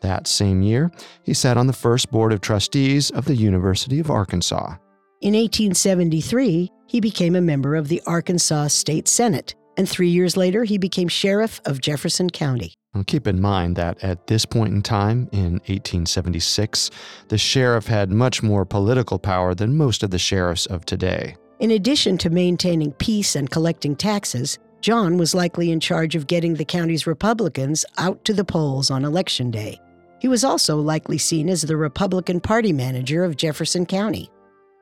That 0.00 0.26
same 0.26 0.62
year, 0.62 0.90
he 1.22 1.32
sat 1.32 1.56
on 1.56 1.66
the 1.66 1.72
first 1.72 2.10
board 2.10 2.32
of 2.32 2.40
trustees 2.40 3.10
of 3.10 3.24
the 3.24 3.36
University 3.36 3.98
of 3.98 4.10
Arkansas. 4.10 4.76
In 5.20 5.34
1873, 5.34 6.70
he 6.86 7.00
became 7.00 7.34
a 7.34 7.40
member 7.40 7.74
of 7.74 7.88
the 7.88 8.02
Arkansas 8.06 8.68
State 8.68 9.08
Senate, 9.08 9.54
and 9.76 9.88
three 9.88 10.08
years 10.08 10.36
later, 10.36 10.64
he 10.64 10.78
became 10.78 11.08
sheriff 11.08 11.60
of 11.64 11.80
Jefferson 11.80 12.30
County. 12.30 12.74
Keep 13.06 13.26
in 13.26 13.40
mind 13.40 13.76
that 13.76 14.02
at 14.02 14.26
this 14.26 14.46
point 14.46 14.72
in 14.72 14.80
time, 14.80 15.28
in 15.32 15.54
1876, 15.66 16.90
the 17.28 17.36
sheriff 17.36 17.86
had 17.86 18.10
much 18.10 18.42
more 18.42 18.64
political 18.64 19.18
power 19.18 19.54
than 19.54 19.76
most 19.76 20.02
of 20.02 20.10
the 20.10 20.18
sheriffs 20.18 20.66
of 20.66 20.86
today. 20.86 21.36
In 21.58 21.70
addition 21.72 22.16
to 22.18 22.30
maintaining 22.30 22.92
peace 22.92 23.36
and 23.36 23.50
collecting 23.50 23.96
taxes, 23.96 24.58
John 24.80 25.16
was 25.16 25.34
likely 25.34 25.70
in 25.70 25.80
charge 25.80 26.14
of 26.14 26.26
getting 26.26 26.54
the 26.54 26.64
county's 26.64 27.06
Republicans 27.06 27.84
out 27.98 28.24
to 28.24 28.32
the 28.32 28.44
polls 28.44 28.90
on 28.90 29.04
Election 29.04 29.50
Day. 29.50 29.80
He 30.18 30.28
was 30.28 30.44
also 30.44 30.76
likely 30.76 31.18
seen 31.18 31.48
as 31.48 31.62
the 31.62 31.76
Republican 31.76 32.40
Party 32.40 32.72
manager 32.72 33.24
of 33.24 33.36
Jefferson 33.36 33.84
County. 33.84 34.30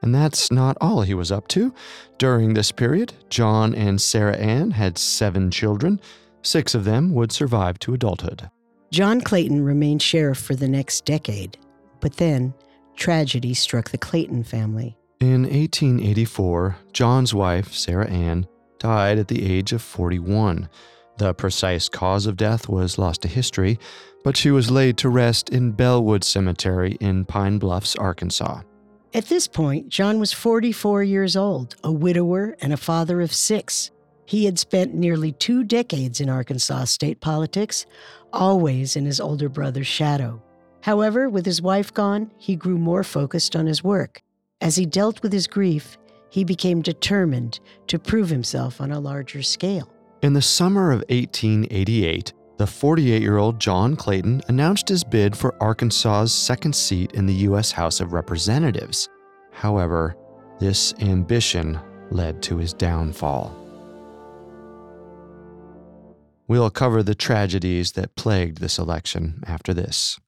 And 0.05 0.15
that's 0.15 0.53
not 0.53 0.77
all 0.83 1.01
he 1.01 1.15
was 1.15 1.33
up 1.33 1.49
to. 1.49 1.73
During 2.19 2.53
this 2.53 2.71
period, 2.71 3.15
John 3.31 3.75
and 3.75 3.99
Sarah 3.99 4.37
Ann 4.37 4.73
had 4.73 4.99
seven 4.99 5.51
children. 5.51 5.99
Six 6.43 6.75
of 6.75 6.85
them 6.85 7.15
would 7.15 7.33
survive 7.33 7.79
to 7.79 7.95
adulthood. 7.95 8.51
John 8.93 9.23
Clayton 9.23 9.65
remained 9.65 10.03
sheriff 10.03 10.37
for 10.37 10.55
the 10.55 10.69
next 10.69 11.07
decade, 11.07 11.57
but 12.01 12.19
then 12.19 12.53
tragedy 12.97 13.55
struck 13.55 13.89
the 13.89 13.97
Clayton 13.97 14.45
family. 14.45 14.95
In 15.21 15.45
1884, 15.45 16.77
John's 16.93 17.33
wife, 17.33 17.73
Sarah 17.73 18.11
Ann, 18.11 18.47
died 18.79 19.19
at 19.19 19.29
the 19.29 19.51
age 19.51 19.73
of 19.73 19.81
41. 19.81 20.69
The 21.17 21.33
precise 21.33 21.89
cause 21.89 22.27
of 22.27 22.37
death 22.37 22.69
was 22.69 22.99
lost 22.99 23.23
to 23.23 23.29
history, 23.29 23.79
but 24.23 24.37
she 24.37 24.51
was 24.51 24.71
laid 24.71 24.99
to 24.99 25.09
rest 25.09 25.49
in 25.49 25.73
Bellwood 25.73 26.25
Cemetery 26.25 26.99
in 27.01 27.25
Pine 27.25 27.57
Bluffs, 27.57 27.97
Arkansas. 27.97 28.61
At 29.15 29.27
this 29.27 29.47
point, 29.47 29.89
John 29.91 30.19
was 30.19 30.33
44 30.33 31.05
years 31.05 31.37
old, 31.37 31.77
a 31.85 31.93
widower, 31.93 32.57
and 32.61 32.73
a 32.73 32.77
father 32.77 33.21
of 33.21 33.33
six. 33.33 33.93
He 34.27 34.45
had 34.45 34.59
spent 34.59 34.93
nearly 34.93 35.31
two 35.31 35.63
decades 35.63 36.21
in 36.21 36.29
Arkansas 36.29 36.87
state 36.87 37.21
politics, 37.21 37.87
always 38.33 38.97
in 38.97 39.05
his 39.05 39.21
older 39.21 39.49
brother's 39.49 39.87
shadow. 39.87 40.43
However, 40.81 41.29
with 41.29 41.47
his 41.47 41.63
wife 41.63 41.95
gone, 41.95 42.33
he 42.39 42.57
grew 42.57 42.77
more 42.77 43.05
focused 43.05 43.55
on 43.55 43.67
his 43.67 43.85
work. 43.85 44.21
As 44.61 44.75
he 44.75 44.85
dealt 44.85 45.23
with 45.23 45.33
his 45.33 45.47
grief, 45.47 45.97
he 46.29 46.43
became 46.43 46.83
determined 46.83 47.61
to 47.87 48.01
prove 48.01 48.31
himself 48.31 48.81
on 48.81 48.91
a 48.91 48.99
larger 48.99 49.43
scale. 49.43 49.89
In 50.23 50.33
the 50.33 50.43
summer 50.43 50.91
of 50.91 51.05
1888, 51.09 52.33
the 52.57 52.67
48 52.67 53.21
year 53.21 53.39
old 53.39 53.59
John 53.59 53.97
Clayton 53.97 54.43
announced 54.49 54.89
his 54.89 55.03
bid 55.03 55.37
for 55.37 55.61
Arkansas's 55.63 56.33
second 56.33 56.75
seat 56.75 57.13
in 57.13 57.27
the 57.27 57.35
U.S. 57.35 57.73
House 57.73 58.01
of 58.01 58.13
Representatives. 58.13 59.09
However, 59.53 60.17
this 60.61 60.95
ambition 61.01 61.79
led 62.11 62.43
to 62.43 62.59
his 62.59 62.73
downfall. 62.73 63.57
We'll 66.47 66.71
cover 66.71 67.03
the 67.03 67.15
tragedies 67.15 67.93
that 67.93 68.15
plagued 68.17 68.59
this 68.61 68.79
election 68.79 69.43
after 69.47 69.73
this. 69.73 70.21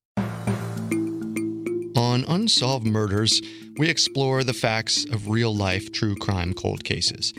On 1.97 2.25
Unsolved 2.27 2.87
Murders, 2.87 3.41
we 3.77 3.89
explore 3.89 4.43
the 4.43 4.55
facts 4.55 5.05
of 5.05 5.29
real 5.29 5.55
life 5.55 5.93
true 5.93 6.17
crime 6.17 6.55
cold 6.55 6.83
cases. 6.85 7.33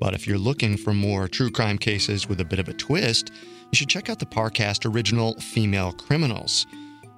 But 0.00 0.14
if 0.14 0.26
you're 0.26 0.38
looking 0.38 0.76
for 0.76 0.92
more 0.94 1.28
true 1.28 1.50
crime 1.50 1.78
cases 1.78 2.28
with 2.28 2.40
a 2.40 2.44
bit 2.44 2.58
of 2.58 2.68
a 2.68 2.72
twist, 2.72 3.30
you 3.72 3.78
should 3.78 3.88
check 3.88 4.10
out 4.10 4.18
the 4.18 4.26
Parcast 4.26 4.84
original 4.84 5.32
Female 5.40 5.92
Criminals. 5.92 6.66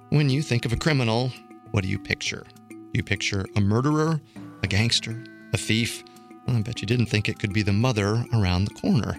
When 0.07 0.29
you 0.29 0.41
think 0.41 0.65
of 0.65 0.71
a 0.71 0.77
criminal, 0.77 1.29
what 1.71 1.83
do 1.83 1.89
you 1.89 1.99
picture? 1.99 2.47
You 2.93 3.03
picture 3.03 3.45
a 3.57 3.61
murderer, 3.61 4.21
a 4.63 4.67
gangster, 4.67 5.21
a 5.51 5.57
thief. 5.57 6.01
Well, 6.47 6.55
I 6.55 6.61
bet 6.61 6.79
you 6.79 6.87
didn't 6.87 7.07
think 7.07 7.27
it 7.27 7.39
could 7.39 7.51
be 7.51 7.61
the 7.61 7.73
mother 7.73 8.23
around 8.33 8.63
the 8.63 8.73
corner 8.73 9.17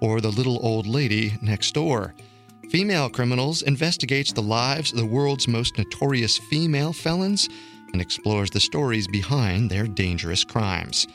or 0.00 0.22
the 0.22 0.30
little 0.30 0.64
old 0.64 0.86
lady 0.86 1.36
next 1.42 1.74
door. 1.74 2.14
Female 2.70 3.10
Criminals 3.10 3.60
investigates 3.60 4.32
the 4.32 4.40
lives 4.40 4.90
of 4.90 4.98
the 4.98 5.04
world's 5.04 5.46
most 5.46 5.76
notorious 5.76 6.38
female 6.38 6.94
felons 6.94 7.50
and 7.92 8.00
explores 8.00 8.48
the 8.50 8.60
stories 8.60 9.06
behind 9.06 9.68
their 9.68 9.86
dangerous 9.86 10.42
crimes. 10.42 11.06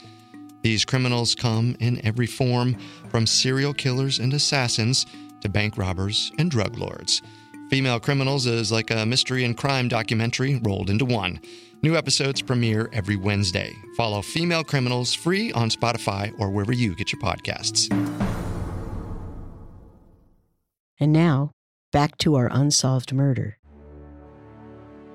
These 0.62 0.86
criminals 0.86 1.34
come 1.34 1.76
in 1.80 2.00
every 2.06 2.28
form, 2.28 2.78
from 3.10 3.26
serial 3.26 3.74
killers 3.74 4.20
and 4.20 4.34
assassins 4.34 5.08
to 5.44 5.50
bank 5.50 5.78
robbers 5.78 6.32
and 6.40 6.50
drug 6.50 6.78
lords. 6.78 7.22
Female 7.70 8.00
Criminals 8.00 8.46
is 8.46 8.72
like 8.72 8.92
a 8.92 9.06
mystery 9.06 9.46
and 9.46 9.56
crime 9.56 9.88
documentary 9.88 10.60
rolled 10.64 10.90
into 10.90 11.06
one. 11.06 11.40
New 11.82 11.96
episodes 11.96 12.42
premiere 12.42 12.90
every 12.94 13.16
Wednesday. 13.16 13.74
Follow 13.96 14.22
Female 14.22 14.64
Criminals 14.64 15.14
free 15.14 15.52
on 15.52 15.70
Spotify 15.70 16.34
or 16.40 16.50
wherever 16.50 16.74
you 16.74 16.96
get 16.96 17.12
your 17.12 17.22
podcasts. 17.22 17.92
And 21.00 21.12
now, 21.12 21.52
back 21.92 22.18
to 22.20 22.36
our 22.36 22.48
unsolved 22.52 23.14
murder. 23.14 23.58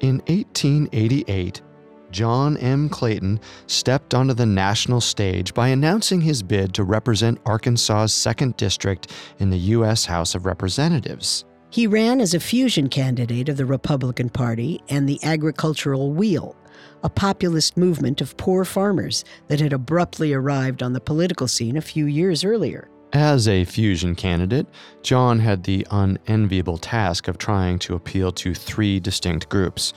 In 0.01 0.19
1888, 0.27 1.63
John 2.11 2.57
M. 2.57 2.89
Clayton 2.89 3.41
stepped 3.67 4.15
onto 4.15 4.35
the 4.35 4.47
national 4.47 5.01
stage 5.01 5.55
by 5.55 5.69
announcing 5.69 6.21
his 6.21 6.43
bid 6.43 6.75
to 6.75 6.85
represent 6.85 7.41
Arkansas's 7.45 8.13
2nd 8.13 8.57
District 8.57 9.13
in 9.39 9.51
the 9.51 9.59
U.S. 9.59 10.05
House 10.05 10.35
of 10.35 10.47
Representatives. 10.47 11.45
He 11.71 11.87
ran 11.87 12.21
as 12.21 12.33
a 12.33 12.41
fusion 12.41 12.89
candidate 12.89 13.49
of 13.49 13.59
the 13.59 13.67
Republican 13.67 14.31
Party 14.31 14.81
and 14.89 15.07
the 15.07 15.21
Agricultural 15.23 16.13
Wheel, 16.13 16.57
a 17.03 17.11
populist 17.11 17.77
movement 17.77 18.21
of 18.21 18.37
poor 18.39 18.65
farmers 18.65 19.25
that 19.49 19.61
had 19.61 19.75
abruptly 19.75 20.33
arrived 20.33 20.83
on 20.83 20.95
the 20.95 21.01
political 21.01 21.47
scene 21.47 21.77
a 21.77 21.83
few 21.83 22.07
years 22.07 22.43
earlier. 22.43 22.89
As 23.13 23.49
a 23.49 23.65
fusion 23.65 24.15
candidate, 24.15 24.67
John 25.03 25.41
had 25.41 25.65
the 25.65 25.87
unenviable 25.91 26.77
task 26.77 27.27
of 27.27 27.39
trying 27.39 27.79
to 27.81 27.95
appeal 27.95 28.33
to 28.33 28.55
three 28.55 29.01
distinct 29.01 29.49
groups 29.49 29.95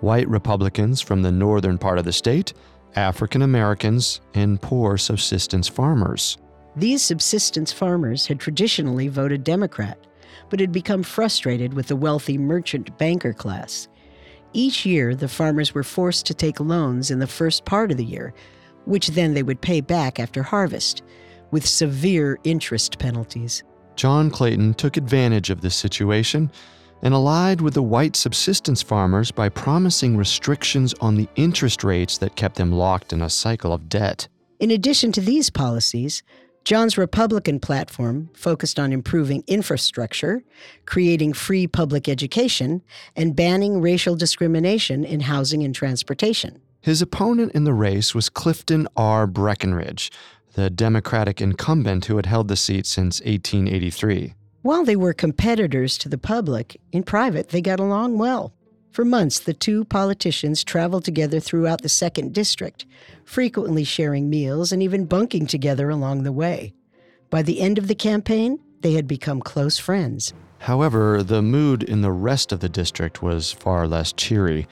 white 0.00 0.28
Republicans 0.28 1.00
from 1.00 1.22
the 1.22 1.32
northern 1.32 1.78
part 1.78 1.98
of 1.98 2.04
the 2.04 2.12
state, 2.12 2.52
African 2.96 3.42
Americans, 3.42 4.20
and 4.34 4.60
poor 4.60 4.96
subsistence 4.96 5.68
farmers. 5.68 6.38
These 6.76 7.02
subsistence 7.02 7.72
farmers 7.72 8.26
had 8.26 8.40
traditionally 8.40 9.08
voted 9.08 9.44
Democrat, 9.44 9.98
but 10.48 10.60
had 10.60 10.72
become 10.72 11.02
frustrated 11.02 11.74
with 11.74 11.88
the 11.88 11.96
wealthy 11.96 12.38
merchant 12.38 12.96
banker 12.98 13.32
class. 13.32 13.88
Each 14.52 14.84
year, 14.84 15.14
the 15.14 15.28
farmers 15.28 15.74
were 15.74 15.84
forced 15.84 16.26
to 16.26 16.34
take 16.34 16.58
loans 16.58 17.10
in 17.10 17.18
the 17.20 17.26
first 17.26 17.64
part 17.64 17.90
of 17.90 17.96
the 17.96 18.04
year, 18.04 18.34
which 18.84 19.08
then 19.08 19.34
they 19.34 19.42
would 19.42 19.60
pay 19.60 19.80
back 19.80 20.18
after 20.18 20.42
harvest, 20.42 21.02
with 21.50 21.66
severe 21.66 22.38
interest 22.44 22.98
penalties. 22.98 23.62
John 23.96 24.30
Clayton 24.30 24.74
took 24.74 24.96
advantage 24.96 25.50
of 25.50 25.60
this 25.60 25.74
situation 25.74 26.50
and 27.02 27.14
allied 27.14 27.60
with 27.60 27.74
the 27.74 27.82
white 27.82 28.16
subsistence 28.16 28.82
farmers 28.82 29.30
by 29.30 29.48
promising 29.48 30.16
restrictions 30.16 30.94
on 31.00 31.16
the 31.16 31.28
interest 31.36 31.84
rates 31.84 32.18
that 32.18 32.36
kept 32.36 32.56
them 32.56 32.72
locked 32.72 33.12
in 33.12 33.22
a 33.22 33.30
cycle 33.30 33.72
of 33.72 33.88
debt. 33.88 34.28
In 34.58 34.70
addition 34.70 35.12
to 35.12 35.20
these 35.20 35.50
policies, 35.50 36.22
John's 36.64 36.98
Republican 36.98 37.58
platform 37.58 38.28
focused 38.34 38.78
on 38.78 38.92
improving 38.92 39.42
infrastructure, 39.46 40.42
creating 40.84 41.32
free 41.32 41.66
public 41.66 42.08
education, 42.08 42.82
and 43.16 43.34
banning 43.34 43.80
racial 43.80 44.14
discrimination 44.14 45.04
in 45.04 45.20
housing 45.20 45.62
and 45.62 45.74
transportation. 45.74 46.60
His 46.82 47.02
opponent 47.02 47.52
in 47.52 47.64
the 47.64 47.74
race 47.74 48.14
was 48.14 48.28
Clifton 48.28 48.88
R. 48.96 49.26
Breckinridge, 49.26 50.10
the 50.54 50.70
Democratic 50.70 51.40
incumbent 51.40 52.06
who 52.06 52.16
had 52.16 52.26
held 52.26 52.48
the 52.48 52.56
seat 52.56 52.86
since 52.86 53.20
1883. 53.20 54.34
While 54.62 54.84
they 54.84 54.96
were 54.96 55.14
competitors 55.14 55.96
to 55.98 56.08
the 56.10 56.18
public, 56.18 56.78
in 56.92 57.02
private 57.02 57.48
they 57.48 57.62
got 57.62 57.80
along 57.80 58.18
well. 58.18 58.52
For 58.92 59.06
months, 59.06 59.38
the 59.38 59.54
two 59.54 59.86
politicians 59.86 60.64
traveled 60.64 61.04
together 61.04 61.40
throughout 61.40 61.80
the 61.80 61.88
second 61.88 62.34
district, 62.34 62.84
frequently 63.24 63.84
sharing 63.84 64.28
meals 64.28 64.70
and 64.70 64.82
even 64.82 65.06
bunking 65.06 65.46
together 65.46 65.88
along 65.88 66.24
the 66.24 66.32
way. 66.32 66.74
By 67.30 67.40
the 67.40 67.60
end 67.60 67.78
of 67.78 67.88
the 67.88 67.94
campaign, 67.94 68.58
they 68.82 68.92
had 68.92 69.08
become 69.08 69.40
close 69.40 69.78
friends. 69.78 70.34
However, 70.58 71.22
the 71.22 71.40
mood 71.40 71.82
in 71.82 72.02
the 72.02 72.12
rest 72.12 72.52
of 72.52 72.60
the 72.60 72.68
district 72.68 73.22
was 73.22 73.52
far 73.52 73.88
less 73.88 74.12
cheery. 74.12 74.68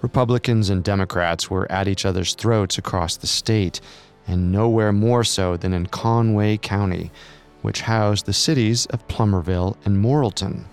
Republicans 0.00 0.70
and 0.70 0.82
Democrats 0.82 1.50
were 1.50 1.70
at 1.70 1.88
each 1.88 2.06
other's 2.06 2.34
throats 2.34 2.78
across 2.78 3.18
the 3.18 3.26
state, 3.26 3.82
and 4.26 4.50
nowhere 4.50 4.92
more 4.92 5.24
so 5.24 5.58
than 5.58 5.74
in 5.74 5.86
Conway 5.86 6.56
County, 6.56 7.10
which 7.62 7.82
housed 7.82 8.26
the 8.26 8.32
cities 8.32 8.86
of 8.86 9.06
Plumerville 9.08 9.76
and 9.84 10.02
Morrilton. 10.02 10.64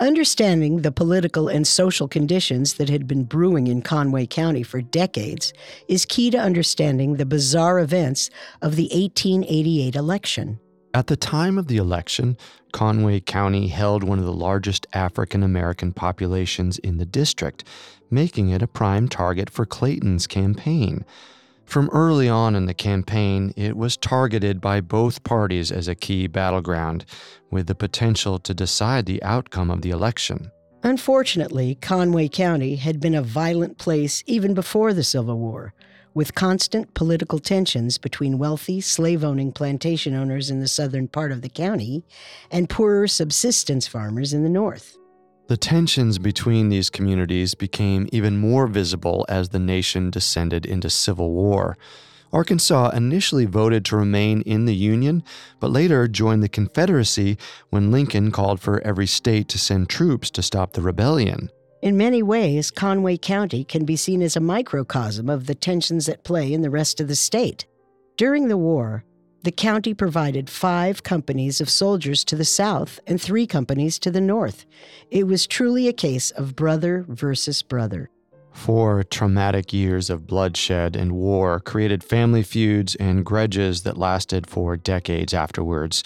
Understanding 0.00 0.80
the 0.80 0.92
political 0.92 1.48
and 1.48 1.66
social 1.66 2.08
conditions 2.08 2.74
that 2.74 2.88
had 2.88 3.06
been 3.06 3.24
brewing 3.24 3.66
in 3.66 3.82
Conway 3.82 4.24
County 4.26 4.62
for 4.62 4.80
decades 4.80 5.52
is 5.88 6.06
key 6.06 6.30
to 6.30 6.38
understanding 6.38 7.16
the 7.16 7.26
bizarre 7.26 7.78
events 7.78 8.30
of 8.62 8.76
the 8.76 8.88
1888 8.92 9.94
election. 9.94 10.58
At 10.94 11.08
the 11.08 11.16
time 11.16 11.58
of 11.58 11.68
the 11.68 11.76
election, 11.76 12.38
Conway 12.72 13.20
County 13.20 13.68
held 13.68 14.02
one 14.02 14.18
of 14.18 14.24
the 14.24 14.32
largest 14.32 14.86
African 14.94 15.42
American 15.42 15.92
populations 15.92 16.78
in 16.78 16.96
the 16.96 17.04
district, 17.04 17.62
making 18.10 18.48
it 18.48 18.62
a 18.62 18.66
prime 18.66 19.06
target 19.06 19.50
for 19.50 19.66
Clayton's 19.66 20.26
campaign. 20.26 21.04
From 21.70 21.88
early 21.92 22.28
on 22.28 22.56
in 22.56 22.66
the 22.66 22.74
campaign, 22.74 23.54
it 23.56 23.76
was 23.76 23.96
targeted 23.96 24.60
by 24.60 24.80
both 24.80 25.22
parties 25.22 25.70
as 25.70 25.86
a 25.86 25.94
key 25.94 26.26
battleground, 26.26 27.04
with 27.48 27.68
the 27.68 27.76
potential 27.76 28.40
to 28.40 28.52
decide 28.52 29.06
the 29.06 29.22
outcome 29.22 29.70
of 29.70 29.82
the 29.82 29.90
election. 29.90 30.50
Unfortunately, 30.82 31.76
Conway 31.76 32.26
County 32.26 32.74
had 32.74 32.98
been 32.98 33.14
a 33.14 33.22
violent 33.22 33.78
place 33.78 34.24
even 34.26 34.52
before 34.52 34.92
the 34.92 35.04
Civil 35.04 35.38
War, 35.38 35.72
with 36.12 36.34
constant 36.34 36.92
political 36.94 37.38
tensions 37.38 37.98
between 37.98 38.36
wealthy, 38.36 38.80
slave 38.80 39.22
owning 39.22 39.52
plantation 39.52 40.12
owners 40.12 40.50
in 40.50 40.58
the 40.58 40.66
southern 40.66 41.06
part 41.06 41.30
of 41.30 41.40
the 41.40 41.48
county 41.48 42.02
and 42.50 42.68
poorer 42.68 43.06
subsistence 43.06 43.86
farmers 43.86 44.32
in 44.32 44.42
the 44.42 44.48
north. 44.48 44.96
The 45.50 45.56
tensions 45.56 46.20
between 46.20 46.68
these 46.68 46.90
communities 46.90 47.56
became 47.56 48.08
even 48.12 48.38
more 48.38 48.68
visible 48.68 49.26
as 49.28 49.48
the 49.48 49.58
nation 49.58 50.08
descended 50.08 50.64
into 50.64 50.88
civil 50.88 51.32
war. 51.32 51.76
Arkansas 52.32 52.90
initially 52.90 53.46
voted 53.46 53.84
to 53.86 53.96
remain 53.96 54.42
in 54.42 54.66
the 54.66 54.76
Union, 54.76 55.24
but 55.58 55.72
later 55.72 56.06
joined 56.06 56.44
the 56.44 56.48
Confederacy 56.48 57.36
when 57.68 57.90
Lincoln 57.90 58.30
called 58.30 58.60
for 58.60 58.80
every 58.82 59.08
state 59.08 59.48
to 59.48 59.58
send 59.58 59.88
troops 59.88 60.30
to 60.30 60.42
stop 60.42 60.74
the 60.74 60.82
rebellion. 60.82 61.50
In 61.82 61.96
many 61.96 62.22
ways, 62.22 62.70
Conway 62.70 63.16
County 63.16 63.64
can 63.64 63.84
be 63.84 63.96
seen 63.96 64.22
as 64.22 64.36
a 64.36 64.40
microcosm 64.40 65.28
of 65.28 65.48
the 65.48 65.56
tensions 65.56 66.08
at 66.08 66.22
play 66.22 66.52
in 66.52 66.62
the 66.62 66.70
rest 66.70 67.00
of 67.00 67.08
the 67.08 67.16
state. 67.16 67.66
During 68.16 68.46
the 68.46 68.56
war, 68.56 69.02
the 69.42 69.52
county 69.52 69.94
provided 69.94 70.50
five 70.50 71.02
companies 71.02 71.60
of 71.60 71.70
soldiers 71.70 72.24
to 72.24 72.36
the 72.36 72.44
south 72.44 73.00
and 73.06 73.20
three 73.20 73.46
companies 73.46 73.98
to 73.98 74.10
the 74.10 74.20
north. 74.20 74.66
It 75.10 75.26
was 75.26 75.46
truly 75.46 75.88
a 75.88 75.92
case 75.92 76.30
of 76.30 76.54
brother 76.54 77.04
versus 77.08 77.62
brother. 77.62 78.10
Four 78.52 79.04
traumatic 79.04 79.72
years 79.72 80.10
of 80.10 80.26
bloodshed 80.26 80.96
and 80.96 81.12
war 81.12 81.60
created 81.60 82.04
family 82.04 82.42
feuds 82.42 82.94
and 82.96 83.24
grudges 83.24 83.82
that 83.84 83.96
lasted 83.96 84.46
for 84.46 84.76
decades 84.76 85.32
afterwards. 85.32 86.02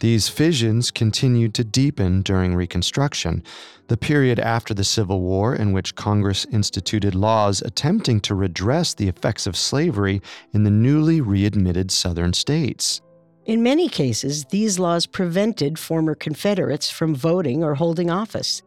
These 0.00 0.28
fissions 0.28 0.92
continued 0.92 1.54
to 1.54 1.64
deepen 1.64 2.22
during 2.22 2.54
Reconstruction, 2.54 3.42
the 3.88 3.96
period 3.96 4.38
after 4.38 4.72
the 4.72 4.84
Civil 4.84 5.20
War 5.20 5.56
in 5.56 5.72
which 5.72 5.96
Congress 5.96 6.46
instituted 6.52 7.16
laws 7.16 7.62
attempting 7.62 8.20
to 8.20 8.34
redress 8.36 8.94
the 8.94 9.08
effects 9.08 9.46
of 9.46 9.56
slavery 9.56 10.22
in 10.52 10.62
the 10.62 10.70
newly 10.70 11.20
readmitted 11.20 11.90
Southern 11.90 12.32
states. 12.32 13.00
In 13.44 13.62
many 13.62 13.88
cases, 13.88 14.44
these 14.44 14.78
laws 14.78 15.06
prevented 15.06 15.78
former 15.80 16.14
Confederates 16.14 16.90
from 16.90 17.14
voting 17.14 17.64
or 17.64 17.74
holding 17.74 18.08
office. 18.08 18.62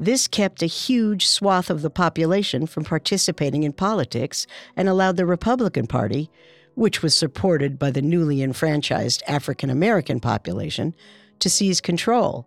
This 0.00 0.26
kept 0.26 0.62
a 0.62 0.66
huge 0.66 1.26
swath 1.26 1.70
of 1.70 1.82
the 1.82 1.90
population 1.90 2.66
from 2.66 2.84
participating 2.84 3.62
in 3.62 3.72
politics 3.72 4.46
and 4.76 4.88
allowed 4.88 5.16
the 5.16 5.26
Republican 5.26 5.86
Party, 5.86 6.28
which 6.76 7.02
was 7.02 7.16
supported 7.16 7.78
by 7.78 7.90
the 7.90 8.02
newly 8.02 8.42
enfranchised 8.42 9.22
African 9.26 9.70
American 9.70 10.20
population, 10.20 10.94
to 11.40 11.50
seize 11.50 11.80
control. 11.80 12.46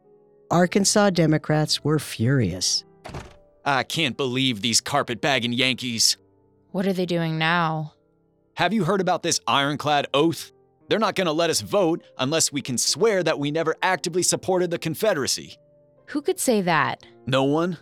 Arkansas 0.50 1.10
Democrats 1.10 1.84
were 1.84 2.00
furious. 2.00 2.86
I 3.66 3.84
can't 3.84 4.16
believe 4.18 4.62
these 4.62 4.82
carpetbagging 4.82 5.54
Yankees. 5.54 6.18
What 6.72 6.88
are 6.88 6.94
they 6.94 7.06
doing 7.06 7.38
now? 7.38 7.94
Have 8.56 8.74
you 8.74 8.84
heard 8.84 9.02
about 9.02 9.24
this 9.24 9.40
ironclad 9.48 10.08
oath? 10.14 10.52
They're 10.88 11.00
not 11.00 11.16
going 11.16 11.28
to 11.28 11.34
let 11.34 11.50
us 11.50 11.62
vote 11.62 12.04
unless 12.18 12.52
we 12.52 12.62
can 12.62 12.78
swear 12.78 13.22
that 13.24 13.38
we 13.38 13.52
never 13.52 13.76
actively 13.82 14.24
supported 14.24 14.72
the 14.72 14.80
Confederacy. 14.80 15.58
Who 16.08 16.22
could 16.22 16.40
say 16.40 16.62
that? 16.62 17.06
No 17.28 17.44
one? 17.44 17.78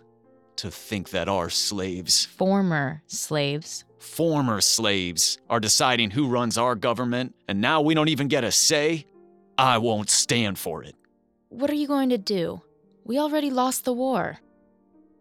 To 0.57 0.71
think 0.71 1.11
that 1.11 1.29
our 1.29 1.49
slaves, 1.49 2.25
Former 2.25 3.01
slaves. 3.07 3.85
Former 4.07 4.61
slaves, 4.61 5.37
are 5.49 5.59
deciding 5.59 6.11
who 6.11 6.27
runs 6.27 6.57
our 6.57 6.75
government, 6.75 7.35
and 7.47 7.61
now 7.61 7.81
we 7.81 7.93
don't 7.93 8.09
even 8.09 8.27
get 8.27 8.43
a 8.43 8.51
say? 8.51 9.05
I 9.57 9.77
won't 9.77 10.09
stand 10.09 10.57
for 10.57 10.83
it. 10.83 10.95
What 11.49 11.69
are 11.69 11.75
you 11.75 11.87
going 11.87 12.09
to 12.09 12.17
do? 12.17 12.61
We 13.03 13.19
already 13.19 13.51
lost 13.51 13.85
the 13.85 13.93
war. 13.93 14.39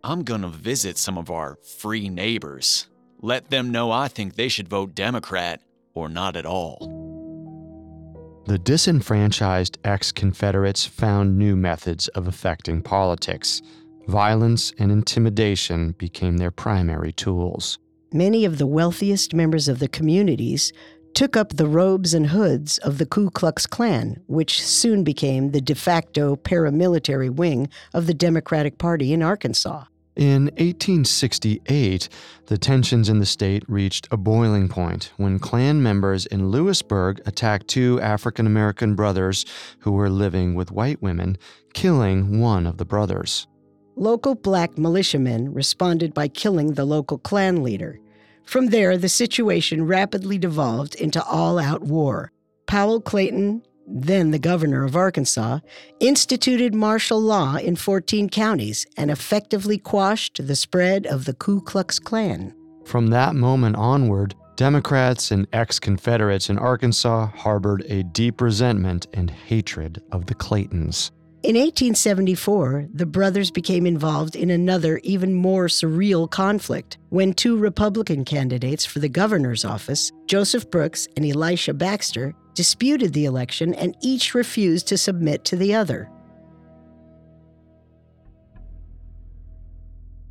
I'm 0.02 0.22
gonna 0.22 0.48
visit 0.48 0.98
some 0.98 1.18
of 1.18 1.30
our 1.30 1.56
free 1.56 2.08
neighbors. 2.08 2.88
Let 3.20 3.50
them 3.50 3.70
know 3.70 3.90
I 3.90 4.08
think 4.08 4.34
they 4.34 4.48
should 4.48 4.68
vote 4.68 4.94
Democrat 4.94 5.60
or 5.94 6.08
not 6.08 6.36
at 6.36 6.46
all. 6.46 7.06
The 8.46 8.58
disenfranchised 8.58 9.78
ex 9.84 10.12
Confederates 10.12 10.84
found 10.84 11.36
new 11.36 11.56
methods 11.56 12.06
of 12.08 12.28
affecting 12.28 12.82
politics. 12.82 13.62
Violence 14.06 14.72
and 14.78 14.92
intimidation 14.92 15.92
became 15.98 16.36
their 16.36 16.52
primary 16.52 17.12
tools. 17.12 17.78
Many 18.12 18.44
of 18.44 18.58
the 18.58 18.66
wealthiest 18.66 19.34
members 19.34 19.66
of 19.66 19.80
the 19.80 19.88
communities 19.88 20.72
took 21.12 21.36
up 21.36 21.56
the 21.56 21.66
robes 21.66 22.14
and 22.14 22.28
hoods 22.28 22.78
of 22.78 22.98
the 22.98 23.06
Ku 23.06 23.30
Klux 23.30 23.66
Klan, 23.66 24.22
which 24.28 24.62
soon 24.62 25.02
became 25.02 25.50
the 25.50 25.60
de 25.60 25.74
facto 25.74 26.36
paramilitary 26.36 27.30
wing 27.30 27.68
of 27.92 28.06
the 28.06 28.14
Democratic 28.14 28.78
Party 28.78 29.12
in 29.12 29.22
Arkansas. 29.22 29.84
In 30.14 30.44
1868, 30.56 32.08
the 32.46 32.56
tensions 32.56 33.08
in 33.08 33.18
the 33.18 33.26
state 33.26 33.64
reached 33.66 34.06
a 34.12 34.16
boiling 34.16 34.68
point 34.68 35.12
when 35.16 35.40
Klan 35.40 35.82
members 35.82 36.26
in 36.26 36.50
Lewisburg 36.50 37.20
attacked 37.26 37.66
two 37.66 38.00
African 38.00 38.46
American 38.46 38.94
brothers 38.94 39.44
who 39.80 39.92
were 39.92 40.08
living 40.08 40.54
with 40.54 40.70
white 40.70 41.02
women, 41.02 41.36
killing 41.74 42.38
one 42.40 42.66
of 42.66 42.76
the 42.76 42.84
brothers. 42.84 43.46
Local 43.98 44.34
black 44.34 44.76
militiamen 44.76 45.54
responded 45.54 46.12
by 46.12 46.28
killing 46.28 46.74
the 46.74 46.84
local 46.84 47.16
Klan 47.16 47.62
leader. 47.62 47.98
From 48.44 48.66
there, 48.66 48.98
the 48.98 49.08
situation 49.08 49.86
rapidly 49.86 50.36
devolved 50.36 50.94
into 50.96 51.24
all 51.24 51.58
out 51.58 51.82
war. 51.82 52.30
Powell 52.66 53.00
Clayton, 53.00 53.62
then 53.86 54.32
the 54.32 54.38
governor 54.38 54.84
of 54.84 54.96
Arkansas, 54.96 55.60
instituted 55.98 56.74
martial 56.74 57.18
law 57.18 57.56
in 57.56 57.74
14 57.74 58.28
counties 58.28 58.84
and 58.98 59.10
effectively 59.10 59.78
quashed 59.78 60.46
the 60.46 60.56
spread 60.56 61.06
of 61.06 61.24
the 61.24 61.32
Ku 61.32 61.62
Klux 61.62 61.98
Klan. 61.98 62.54
From 62.84 63.06
that 63.06 63.34
moment 63.34 63.76
onward, 63.76 64.34
Democrats 64.56 65.30
and 65.30 65.46
ex 65.54 65.78
Confederates 65.78 66.50
in 66.50 66.58
Arkansas 66.58 67.28
harbored 67.28 67.82
a 67.88 68.02
deep 68.02 68.42
resentment 68.42 69.06
and 69.14 69.30
hatred 69.30 70.02
of 70.12 70.26
the 70.26 70.34
Claytons. 70.34 71.12
In 71.42 71.54
1874, 71.54 72.88
the 72.92 73.06
brothers 73.06 73.50
became 73.50 73.86
involved 73.86 74.34
in 74.34 74.50
another, 74.50 74.98
even 75.04 75.34
more 75.34 75.66
surreal 75.66 76.28
conflict 76.28 76.96
when 77.10 77.34
two 77.34 77.56
Republican 77.58 78.24
candidates 78.24 78.86
for 78.86 79.00
the 79.00 79.08
governor's 79.08 79.64
office, 79.64 80.10
Joseph 80.26 80.70
Brooks 80.70 81.06
and 81.14 81.24
Elisha 81.26 81.74
Baxter, 81.74 82.34
disputed 82.54 83.12
the 83.12 83.26
election 83.26 83.74
and 83.74 83.94
each 84.00 84.34
refused 84.34 84.88
to 84.88 84.98
submit 84.98 85.44
to 85.44 85.56
the 85.56 85.74
other. 85.74 86.10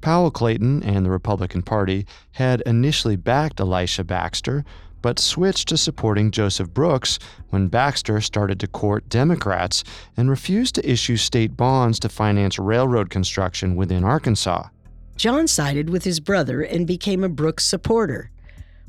Powell 0.02 0.32
Clayton 0.32 0.84
and 0.84 1.06
the 1.06 1.12
Republican 1.12 1.62
Party 1.62 2.06
had 2.32 2.62
initially 2.66 3.16
backed 3.16 3.60
Elisha 3.60 4.04
Baxter, 4.04 4.66
but 5.02 5.20
switched 5.20 5.68
to 5.70 5.78
supporting 5.78 6.32
Joseph 6.32 6.74
Brooks 6.74 7.20
when 7.50 7.68
Baxter 7.68 8.22
started 8.22 8.60
to 8.60 8.68
court 8.68 9.08
Democrats 9.10 9.84
and 10.18 10.30
refused 10.30 10.76
to 10.76 10.90
issue 10.90 11.18
state 11.18 11.56
bonds 11.56 12.00
to 12.00 12.10
finance 12.10 12.58
railroad 12.58 13.10
construction 13.10 13.76
within 13.76 14.04
Arkansas. 14.04 14.68
John 15.16 15.48
sided 15.48 15.90
with 15.90 16.04
his 16.04 16.20
brother 16.20 16.62
and 16.62 16.86
became 16.86 17.24
a 17.24 17.30
Brooks 17.30 17.64
supporter. 17.64 18.32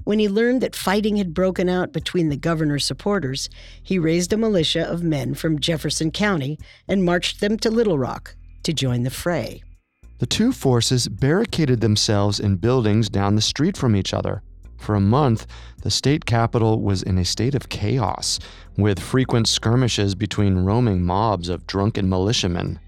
When 0.04 0.18
he 0.18 0.28
learned 0.28 0.60
that 0.60 0.76
fighting 0.76 1.16
had 1.16 1.34
broken 1.34 1.68
out 1.68 1.92
between 1.92 2.28
the 2.28 2.36
governor's 2.36 2.84
supporters, 2.84 3.48
he 3.82 3.98
raised 3.98 4.32
a 4.32 4.36
militia 4.36 4.88
of 4.88 5.02
men 5.02 5.34
from 5.34 5.58
Jefferson 5.58 6.12
County 6.12 6.58
and 6.86 7.04
marched 7.04 7.40
them 7.40 7.58
to 7.58 7.70
Little 7.70 7.98
Rock 7.98 8.36
to 8.62 8.72
join 8.72 9.02
the 9.02 9.10
fray. 9.10 9.62
The 10.18 10.26
two 10.26 10.52
forces 10.52 11.08
barricaded 11.08 11.80
themselves 11.80 12.40
in 12.40 12.56
buildings 12.56 13.08
down 13.08 13.34
the 13.34 13.42
street 13.42 13.76
from 13.76 13.94
each 13.94 14.14
other. 14.14 14.42
For 14.86 14.94
a 14.94 15.00
month, 15.00 15.48
the 15.82 15.90
state 15.90 16.26
capital 16.26 16.80
was 16.80 17.02
in 17.02 17.18
a 17.18 17.24
state 17.24 17.56
of 17.56 17.68
chaos, 17.68 18.38
with 18.76 19.00
frequent 19.00 19.48
skirmishes 19.48 20.14
between 20.14 20.58
roaming 20.58 21.02
mobs 21.02 21.48
of 21.48 21.66
drunken 21.66 22.08
militiamen. 22.08 22.78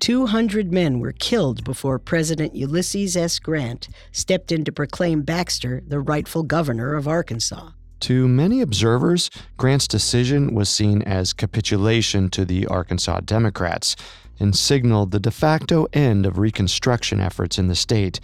200 0.00 0.70
men 0.70 1.00
were 1.00 1.12
killed 1.12 1.64
before 1.64 1.98
President 1.98 2.54
Ulysses 2.54 3.16
S. 3.16 3.38
Grant 3.38 3.88
stepped 4.12 4.52
in 4.52 4.62
to 4.64 4.72
proclaim 4.72 5.22
Baxter 5.22 5.82
the 5.88 6.00
rightful 6.00 6.42
governor 6.42 6.94
of 6.94 7.08
Arkansas. 7.08 7.70
To 8.00 8.28
many 8.28 8.60
observers, 8.60 9.30
Grant's 9.56 9.88
decision 9.88 10.54
was 10.54 10.68
seen 10.68 11.00
as 11.00 11.32
capitulation 11.32 12.28
to 12.28 12.44
the 12.44 12.66
Arkansas 12.66 13.20
Democrats 13.20 13.96
and 14.38 14.54
signaled 14.54 15.12
the 15.12 15.18
de 15.18 15.30
facto 15.30 15.86
end 15.94 16.26
of 16.26 16.36
Reconstruction 16.36 17.20
efforts 17.20 17.58
in 17.58 17.68
the 17.68 17.74
state. 17.74 18.20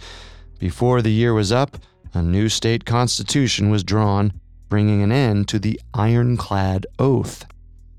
Before 0.59 1.01
the 1.01 1.11
year 1.11 1.33
was 1.33 1.51
up, 1.51 1.77
a 2.15 2.23
new 2.23 2.49
state 2.49 2.85
constitution 2.85 3.69
was 3.69 3.83
drawn, 3.83 4.33
bringing 4.69 5.03
an 5.03 5.11
end 5.11 5.47
to 5.49 5.59
the 5.59 5.79
ironclad 5.93 6.87
oath. 6.97 7.45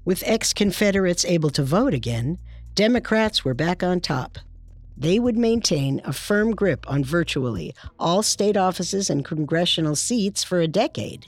With 0.04 0.22
ex 0.26 0.52
Confederates 0.52 1.24
able 1.24 1.50
to 1.50 1.62
vote 1.62 1.92
again, 1.92 2.38
Democrats 2.74 3.44
were 3.44 3.54
back 3.54 3.82
on 3.82 4.00
top. 4.00 4.38
They 4.96 5.18
would 5.18 5.36
maintain 5.36 6.00
a 6.04 6.12
firm 6.12 6.54
grip 6.54 6.90
on 6.90 7.04
virtually 7.04 7.74
all 7.98 8.22
state 8.22 8.56
offices 8.56 9.10
and 9.10 9.24
congressional 9.24 9.94
seats 9.94 10.42
for 10.42 10.60
a 10.60 10.68
decade. 10.68 11.26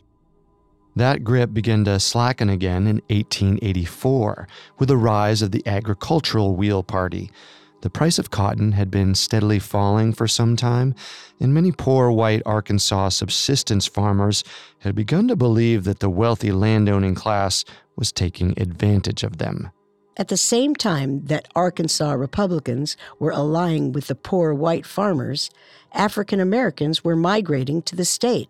That 0.97 1.23
grip 1.23 1.53
began 1.53 1.85
to 1.85 2.01
slacken 2.01 2.49
again 2.49 2.87
in 2.87 2.97
1884 3.09 4.49
with 4.79 4.89
the 4.89 4.97
rise 4.97 5.43
of 5.43 5.53
the 5.53 5.65
Agricultural 5.67 6.57
Wheel 6.57 6.83
Party. 6.83 7.31
The 7.81 7.91
price 7.91 8.19
of 8.19 8.31
cotton 8.31 8.73
had 8.73 8.91
been 8.91 9.15
steadily 9.15 9.61
falling 9.61 10.13
for 10.13 10.27
some 10.27 10.57
time, 10.57 10.95
and 11.39 11.55
many 11.55 11.71
poor 11.71 12.11
white 12.11 12.43
Arkansas 12.45 13.11
subsistence 13.11 13.87
farmers 13.87 14.43
had 14.81 14.97
begun 14.97 15.29
to 15.29 15.37
believe 15.37 15.85
that 15.85 16.01
the 16.01 16.11
wealthy 16.11 16.51
landowning 16.51 17.15
class 17.15 17.65
was 17.95 18.11
taking 18.11 18.59
advantage 18.61 19.23
of 19.23 19.39
them. 19.39 19.71
At 20.17 20.27
the 20.27 20.37
same 20.37 20.75
time 20.75 21.27
that 21.27 21.47
Arkansas 21.55 22.13
Republicans 22.13 22.97
were 23.21 23.31
allying 23.31 23.93
with 23.93 24.09
the 24.09 24.17
poor 24.17 24.53
white 24.53 24.85
farmers, 24.85 25.49
African 25.93 26.41
Americans 26.41 27.05
were 27.05 27.15
migrating 27.15 27.83
to 27.83 27.95
the 27.95 28.05
state, 28.05 28.49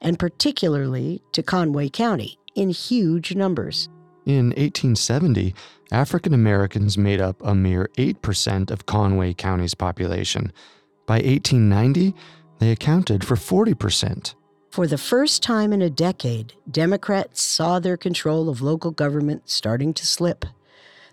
and 0.00 0.18
particularly 0.18 1.20
to 1.32 1.42
Conway 1.42 1.90
County, 1.90 2.38
in 2.54 2.70
huge 2.70 3.34
numbers. 3.34 3.90
In 4.24 4.46
1870, 4.50 5.54
African 5.92 6.32
Americans 6.32 6.96
made 6.96 7.20
up 7.20 7.36
a 7.44 7.54
mere 7.54 7.90
8% 7.98 8.70
of 8.70 8.86
Conway 8.86 9.34
County's 9.34 9.74
population. 9.74 10.50
By 11.06 11.16
1890, 11.16 12.14
they 12.60 12.70
accounted 12.70 13.22
for 13.22 13.36
40%. 13.36 14.34
For 14.70 14.86
the 14.86 14.96
first 14.96 15.42
time 15.42 15.70
in 15.70 15.82
a 15.82 15.90
decade, 15.90 16.54
Democrats 16.70 17.42
saw 17.42 17.78
their 17.78 17.98
control 17.98 18.48
of 18.48 18.62
local 18.62 18.90
government 18.90 19.50
starting 19.50 19.92
to 19.92 20.06
slip. 20.06 20.46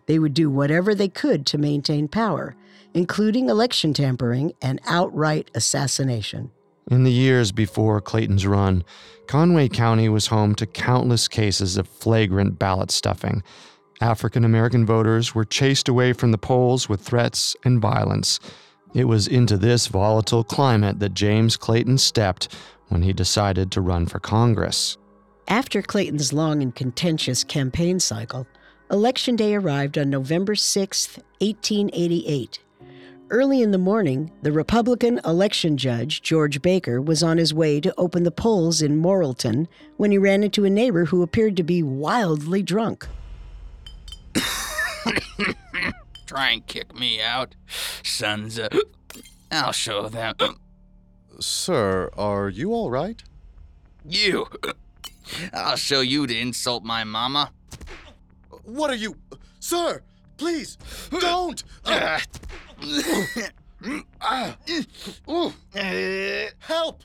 They 0.06 0.18
would 0.18 0.34
do 0.34 0.50
whatever 0.50 0.96
they 0.96 1.10
could 1.10 1.46
to 1.48 1.58
maintain 1.58 2.08
power, 2.08 2.56
including 2.94 3.50
election 3.50 3.94
tampering 3.94 4.54
and 4.62 4.80
outright 4.88 5.52
assassination. 5.54 6.52
In 6.90 7.04
the 7.04 7.12
years 7.12 7.52
before 7.52 8.00
Clayton's 8.00 8.48
run, 8.48 8.86
Conway 9.28 9.68
County 9.68 10.08
was 10.08 10.28
home 10.28 10.56
to 10.56 10.66
countless 10.66 11.28
cases 11.28 11.76
of 11.76 11.88
flagrant 11.88 12.58
ballot 12.58 12.92
stuffing. 12.92 13.44
African 14.02 14.46
American 14.46 14.86
voters 14.86 15.36
were 15.36 15.44
chased 15.44 15.90
away 15.90 16.14
from 16.14 16.32
the 16.32 16.38
polls 16.38 16.88
with 16.88 17.02
threats 17.02 17.56
and 17.66 17.82
violence. 17.82 18.40
It 18.94 19.06
was 19.06 19.28
into 19.28 19.58
this 19.58 19.88
volatile 19.88 20.44
climate 20.44 21.00
that 21.00 21.14
James 21.14 21.58
Clayton 21.58 21.98
stepped 21.98 22.56
when 22.88 23.02
he 23.02 23.12
decided 23.12 23.72
to 23.72 23.82
run 23.82 24.06
for 24.06 24.20
Congress. 24.20 24.98
After 25.48 25.82
Clayton's 25.82 26.32
long 26.32 26.62
and 26.62 26.74
contentious 26.74 27.44
campaign 27.44 28.00
cycle, 28.00 28.48
Election 28.90 29.36
Day 29.36 29.54
arrived 29.54 29.98
on 29.98 30.10
November 30.10 30.56
6, 30.56 31.18
1888. 31.40 32.60
Early 33.32 33.62
in 33.62 33.70
the 33.70 33.78
morning, 33.78 34.32
the 34.42 34.52
Republican 34.52 35.20
election 35.24 35.78
judge, 35.78 36.24
George 36.24 36.62
Baker, 36.64 37.00
was 37.00 37.22
on 37.22 37.38
his 37.38 37.54
way 37.54 37.80
to 37.80 37.94
open 37.98 38.24
the 38.24 38.32
polls 38.32 38.82
in 38.82 39.00
Morrilton 39.00 39.68
when 39.98 40.10
he 40.10 40.18
ran 40.18 40.42
into 40.42 40.66
a 40.66 40.70
neighbor 40.70 41.06
who 41.06 41.22
appeared 41.22 41.56
to 41.58 41.64
be 41.64 41.84
wildly 41.84 42.64
drunk. 42.64 43.08
Try 46.28 46.52
and 46.52 46.68
kick 46.68 46.98
me 46.98 47.22
out, 47.22 47.56
sons 48.04 48.60
of. 48.60 48.70
I'll 49.52 49.72
show 49.72 50.10
them. 50.10 50.36
Sir, 51.40 52.10
are 52.18 52.50
you 52.50 52.74
all 52.74 52.92
right? 52.92 53.22
You! 54.06 54.48
I'll 55.54 55.76
show 55.76 56.02
you 56.02 56.28
to 56.28 56.38
insult 56.38 56.84
my 56.84 57.04
mama. 57.04 57.52
What 58.64 58.90
are 58.90 58.96
you. 58.96 59.16
Sir, 59.60 60.02
please, 60.38 60.78
don't! 61.20 61.64
help! 66.60 67.04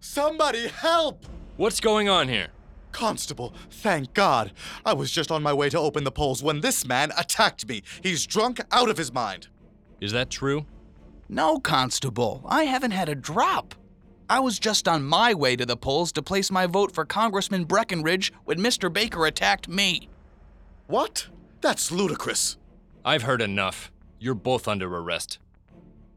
Somebody 0.00 0.68
help! 0.68 1.24
What's 1.56 1.80
going 1.80 2.08
on 2.08 2.28
here? 2.28 2.48
Constable, 2.94 3.52
thank 3.70 4.14
God. 4.14 4.52
I 4.86 4.92
was 4.92 5.10
just 5.10 5.32
on 5.32 5.42
my 5.42 5.52
way 5.52 5.68
to 5.68 5.78
open 5.78 6.04
the 6.04 6.12
polls 6.12 6.44
when 6.44 6.60
this 6.60 6.86
man 6.86 7.10
attacked 7.18 7.68
me. 7.68 7.82
He's 8.04 8.24
drunk 8.24 8.60
out 8.70 8.88
of 8.88 8.96
his 8.96 9.12
mind. 9.12 9.48
Is 10.00 10.12
that 10.12 10.30
true? 10.30 10.64
No, 11.28 11.58
Constable. 11.58 12.44
I 12.48 12.64
haven't 12.64 12.92
had 12.92 13.08
a 13.08 13.16
drop. 13.16 13.74
I 14.30 14.38
was 14.38 14.60
just 14.60 14.86
on 14.86 15.02
my 15.02 15.34
way 15.34 15.56
to 15.56 15.66
the 15.66 15.76
polls 15.76 16.12
to 16.12 16.22
place 16.22 16.52
my 16.52 16.66
vote 16.66 16.92
for 16.94 17.04
Congressman 17.04 17.64
Breckinridge 17.64 18.32
when 18.44 18.58
Mr. 18.58 18.90
Baker 18.92 19.26
attacked 19.26 19.68
me. 19.68 20.08
What? 20.86 21.26
That's 21.60 21.90
ludicrous. 21.90 22.58
I've 23.04 23.22
heard 23.22 23.42
enough. 23.42 23.90
You're 24.20 24.34
both 24.36 24.68
under 24.68 24.86
arrest. 24.86 25.40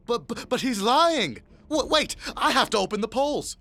But 0.06 0.28
but, 0.28 0.48
but 0.48 0.62
he's 0.62 0.82
lying. 0.82 1.40
W- 1.70 1.90
wait, 1.90 2.16
I 2.38 2.52
have 2.52 2.70
to 2.70 2.78
open 2.78 3.02
the 3.02 3.08
polls. 3.08 3.58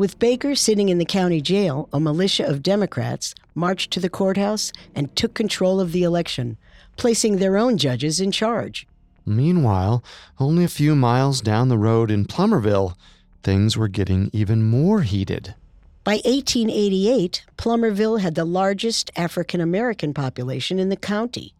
With 0.00 0.18
Baker 0.18 0.54
sitting 0.54 0.88
in 0.88 0.96
the 0.96 1.04
county 1.04 1.42
jail, 1.42 1.86
a 1.92 2.00
militia 2.00 2.46
of 2.46 2.62
Democrats 2.62 3.34
marched 3.54 3.90
to 3.90 4.00
the 4.00 4.08
courthouse 4.08 4.72
and 4.94 5.14
took 5.14 5.34
control 5.34 5.78
of 5.78 5.92
the 5.92 6.04
election, 6.04 6.56
placing 6.96 7.36
their 7.36 7.58
own 7.58 7.76
judges 7.76 8.18
in 8.18 8.32
charge. 8.32 8.86
Meanwhile, 9.26 10.02
only 10.38 10.64
a 10.64 10.68
few 10.68 10.96
miles 10.96 11.42
down 11.42 11.68
the 11.68 11.76
road 11.76 12.10
in 12.10 12.24
Plumerville, 12.24 12.96
things 13.42 13.76
were 13.76 13.88
getting 13.88 14.30
even 14.32 14.62
more 14.62 15.02
heated. 15.02 15.54
By 16.02 16.22
1888, 16.24 17.44
Plumerville 17.58 18.22
had 18.22 18.36
the 18.36 18.46
largest 18.46 19.10
African 19.16 19.60
American 19.60 20.14
population 20.14 20.78
in 20.78 20.88
the 20.88 20.96
county, 20.96 21.52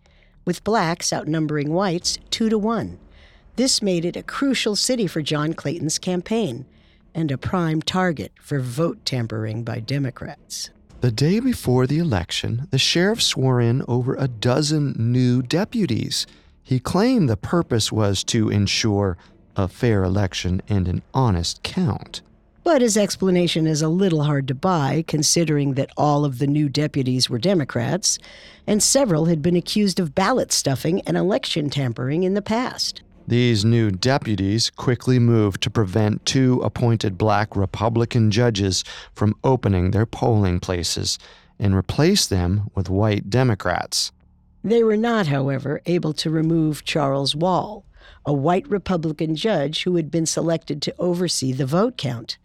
with 0.47 0.65
blacks 0.65 1.13
outnumbering 1.13 1.75
whites 1.75 2.19
two 2.31 2.49
to 2.49 2.57
one. 2.57 2.99
This 3.57 3.83
made 3.83 4.07
it 4.07 4.17
a 4.17 4.23
crucial 4.23 4.77
city 4.77 5.07
for 5.07 5.21
John 5.21 5.53
Clayton's 5.53 5.99
campaign 5.99 6.65
and 7.15 7.31
a 7.31 7.39
prime 7.39 7.83
target 7.83 8.33
for 8.41 8.61
vote 8.61 9.05
tampering 9.05 9.65
by 9.65 9.81
Democrats. 9.81 10.71
The 11.01 11.11
day 11.11 11.41
before 11.41 11.87
the 11.87 11.99
election, 11.99 12.69
the 12.71 12.79
sheriff 12.79 13.23
swore 13.23 13.61
in 13.61 13.83
over 13.89 14.15
a 14.15 14.29
dozen 14.29 14.95
new 14.99 15.41
deputies. 15.41 16.27
He 16.63 16.79
claimed 16.79 17.29
the 17.29 17.37
purpose 17.37 17.91
was 17.91 18.23
to 18.25 18.51
ensure 18.51 19.17
a 19.57 19.67
fair 19.67 20.05
election 20.05 20.61
and 20.69 20.87
an 20.89 21.03
honest 21.15 21.63
count. 21.63 22.21
But 22.63 22.83
his 22.83 22.97
explanation 22.97 23.67
is 23.67 23.81
a 23.81 23.89
little 23.89 24.25
hard 24.25 24.47
to 24.49 24.55
buy, 24.55 25.05
considering 25.09 25.75
that 25.75 25.91
all 25.97 26.25
of 26.27 26.39
the 26.39 26.47
new 26.47 26.69
deputies 26.69 27.31
were 27.31 27.39
Democrats, 27.39 28.19
and 28.67 28.83
several 28.83 29.25
had 29.25 29.41
been 29.41 29.57
accused 29.57 29.99
of 29.99 30.15
ballot 30.15 30.53
stuffing 30.53 31.01
and 31.03 31.17
election 31.17 31.71
tampering 31.71 32.23
in 32.23 32.35
the 32.35 32.43
past. 32.43 33.03
These 33.27 33.65
new 33.65 33.91
deputies 33.91 34.71
quickly 34.71 35.19
moved 35.19 35.63
to 35.63 35.71
prevent 35.71 36.27
two 36.27 36.61
appointed 36.63 37.17
black 37.17 37.55
Republican 37.55 38.31
judges 38.31 38.83
from 39.15 39.37
opening 39.45 39.91
their 39.91 40.07
polling 40.07 40.59
places 40.59 41.19
and 41.59 41.75
replace 41.75 42.27
them 42.27 42.71
with 42.75 42.91
white 42.91 43.31
Democrats. 43.31 44.11
They 44.65 44.83
were 44.83 44.97
not, 44.97 45.29
however, 45.29 45.81
able 45.87 46.13
to 46.15 46.31
remove 46.31 46.85
Charles 46.85 47.37
Wall, 47.37 47.85
a 48.27 48.33
white 48.33 48.69
Republican 48.69 49.37
judge 49.37 49.85
who 49.85 49.97
had 49.97 50.11
been 50.11 50.27
selected 50.27 50.83
to 50.83 50.95
oversee 50.99 51.53
the 51.53 51.67
vote 51.67 51.97
count. 51.97 52.37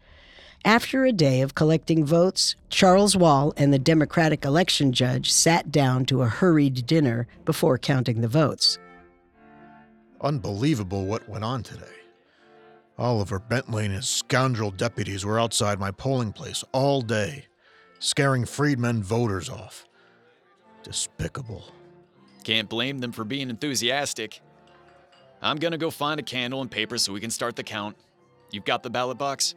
After 0.63 1.05
a 1.05 1.11
day 1.11 1.41
of 1.41 1.55
collecting 1.55 2.05
votes, 2.05 2.55
Charles 2.69 3.15
Wall 3.15 3.53
and 3.55 3.73
the 3.73 3.79
Democratic 3.79 4.45
election 4.45 4.93
judge 4.93 5.31
sat 5.31 5.71
down 5.71 6.05
to 6.05 6.21
a 6.21 6.27
hurried 6.27 6.85
dinner 6.85 7.27
before 7.43 7.77
counting 7.77 8.21
the 8.21 8.27
votes. 8.27 8.79
Unbelievable 10.25 11.05
what 11.05 11.29
went 11.29 11.43
on 11.43 11.61
today. 11.61 11.85
Oliver 12.97 13.37
Bentley 13.37 13.85
and 13.85 13.93
his 13.93 14.09
scoundrel 14.09 14.71
deputies 14.71 15.23
were 15.23 15.39
outside 15.39 15.79
my 15.79 15.91
polling 15.91 16.33
place 16.33 16.63
all 16.71 17.03
day, 17.03 17.45
scaring 17.99 18.43
freedmen 18.43 19.03
voters 19.03 19.51
off. 19.51 19.85
Despicable. 20.81 21.71
Can't 22.43 22.67
blame 22.67 22.97
them 22.97 23.11
for 23.11 23.23
being 23.23 23.51
enthusiastic. 23.51 24.41
I'm 25.43 25.57
gonna 25.57 25.77
go 25.77 25.91
find 25.91 26.19
a 26.19 26.23
candle 26.23 26.61
and 26.61 26.71
paper 26.71 26.97
so 26.97 27.13
we 27.13 27.19
can 27.19 27.29
start 27.29 27.55
the 27.55 27.63
count. 27.63 27.95
You've 28.49 28.65
got 28.65 28.81
the 28.81 28.89
ballot 28.89 29.19
box? 29.19 29.53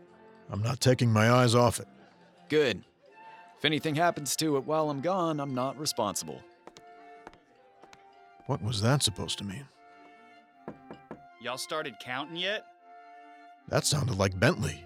I'm 0.51 0.63
not 0.63 0.81
taking 0.81 1.11
my 1.11 1.31
eyes 1.31 1.55
off 1.55 1.81
it. 1.81 1.89
Good. 2.51 2.85
If 3.57 3.65
anything 3.65 3.95
happens 3.95 4.37
to 4.37 4.59
it 4.59 4.65
while 4.65 4.91
I'm 4.91 5.01
gone, 5.01 5.41
I'm 5.41 5.55
not 5.55 5.79
responsible. 5.79 6.43
What 8.45 8.63
was 8.63 8.83
that 8.83 9.03
supposed 9.03 9.39
to 9.39 9.45
mean? 9.45 9.65
Y'all 11.41 11.57
started 11.57 11.95
counting 12.01 12.37
yet? 12.37 12.67
That 13.69 13.87
sounded 13.87 14.19
like 14.19 14.39
Bentley. 14.41 14.85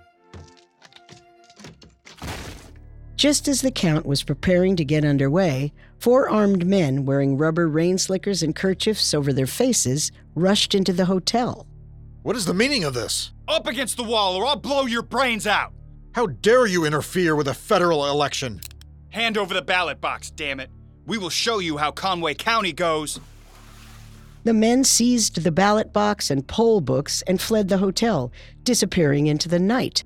Just 3.16 3.48
as 3.48 3.62
the 3.62 3.70
count 3.70 4.04
was 4.04 4.22
preparing 4.22 4.76
to 4.76 4.84
get 4.84 5.04
underway, 5.04 5.72
four 5.98 6.28
armed 6.28 6.66
men 6.66 7.06
wearing 7.06 7.38
rubber 7.38 7.68
rain 7.68 7.96
slickers 7.96 8.42
and 8.42 8.54
kerchiefs 8.54 9.14
over 9.14 9.32
their 9.32 9.46
faces 9.46 10.12
rushed 10.34 10.74
into 10.74 10.92
the 10.92 11.06
hotel. 11.06 11.66
What 12.22 12.36
is 12.36 12.44
the 12.44 12.52
meaning 12.52 12.84
of 12.84 12.92
this? 12.92 13.32
Up 13.48 13.66
against 13.66 13.96
the 13.96 14.04
wall 14.04 14.36
or 14.36 14.44
I'll 14.44 14.56
blow 14.56 14.84
your 14.84 15.02
brains 15.02 15.46
out! 15.46 15.72
How 16.14 16.26
dare 16.26 16.66
you 16.66 16.84
interfere 16.84 17.34
with 17.34 17.48
a 17.48 17.54
federal 17.54 18.06
election? 18.06 18.60
Hand 19.08 19.38
over 19.38 19.54
the 19.54 19.62
ballot 19.62 20.02
box, 20.02 20.30
damn 20.30 20.60
it. 20.60 20.68
We 21.06 21.16
will 21.16 21.30
show 21.30 21.60
you 21.60 21.78
how 21.78 21.92
Conway 21.92 22.34
County 22.34 22.72
goes. 22.72 23.18
The 24.44 24.52
men 24.52 24.82
seized 24.82 25.42
the 25.42 25.52
ballot 25.52 25.92
box 25.92 26.30
and 26.30 26.46
poll 26.46 26.80
books 26.80 27.22
and 27.22 27.40
fled 27.40 27.68
the 27.68 27.78
hotel, 27.78 28.32
disappearing 28.64 29.28
into 29.28 29.48
the 29.48 29.60
night. 29.60 30.04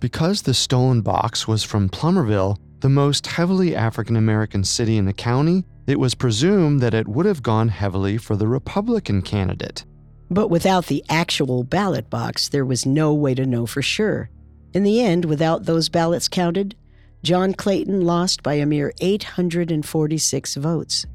Because 0.00 0.42
the 0.42 0.54
stolen 0.54 1.02
box 1.02 1.46
was 1.46 1.64
from 1.64 1.90
Plumerville, 1.90 2.56
the 2.80 2.88
most 2.88 3.26
heavily 3.26 3.74
African 3.74 4.16
American 4.16 4.64
city 4.64 4.96
in 4.96 5.04
the 5.04 5.12
county, 5.12 5.64
it 5.86 5.98
was 5.98 6.14
presumed 6.14 6.80
that 6.80 6.94
it 6.94 7.08
would 7.08 7.26
have 7.26 7.42
gone 7.42 7.68
heavily 7.68 8.16
for 8.16 8.36
the 8.36 8.46
Republican 8.46 9.20
candidate. 9.20 9.84
But 10.30 10.48
without 10.48 10.86
the 10.86 11.04
actual 11.08 11.64
ballot 11.64 12.08
box, 12.08 12.48
there 12.48 12.64
was 12.64 12.86
no 12.86 13.12
way 13.12 13.34
to 13.34 13.46
know 13.46 13.66
for 13.66 13.82
sure. 13.82 14.30
In 14.72 14.82
the 14.82 15.00
end, 15.00 15.24
without 15.24 15.64
those 15.64 15.88
ballots 15.88 16.28
counted, 16.28 16.76
John 17.22 17.52
Clayton 17.52 18.02
lost 18.02 18.42
by 18.42 18.54
a 18.54 18.66
mere 18.66 18.92
846 19.00 20.54
votes. 20.54 21.06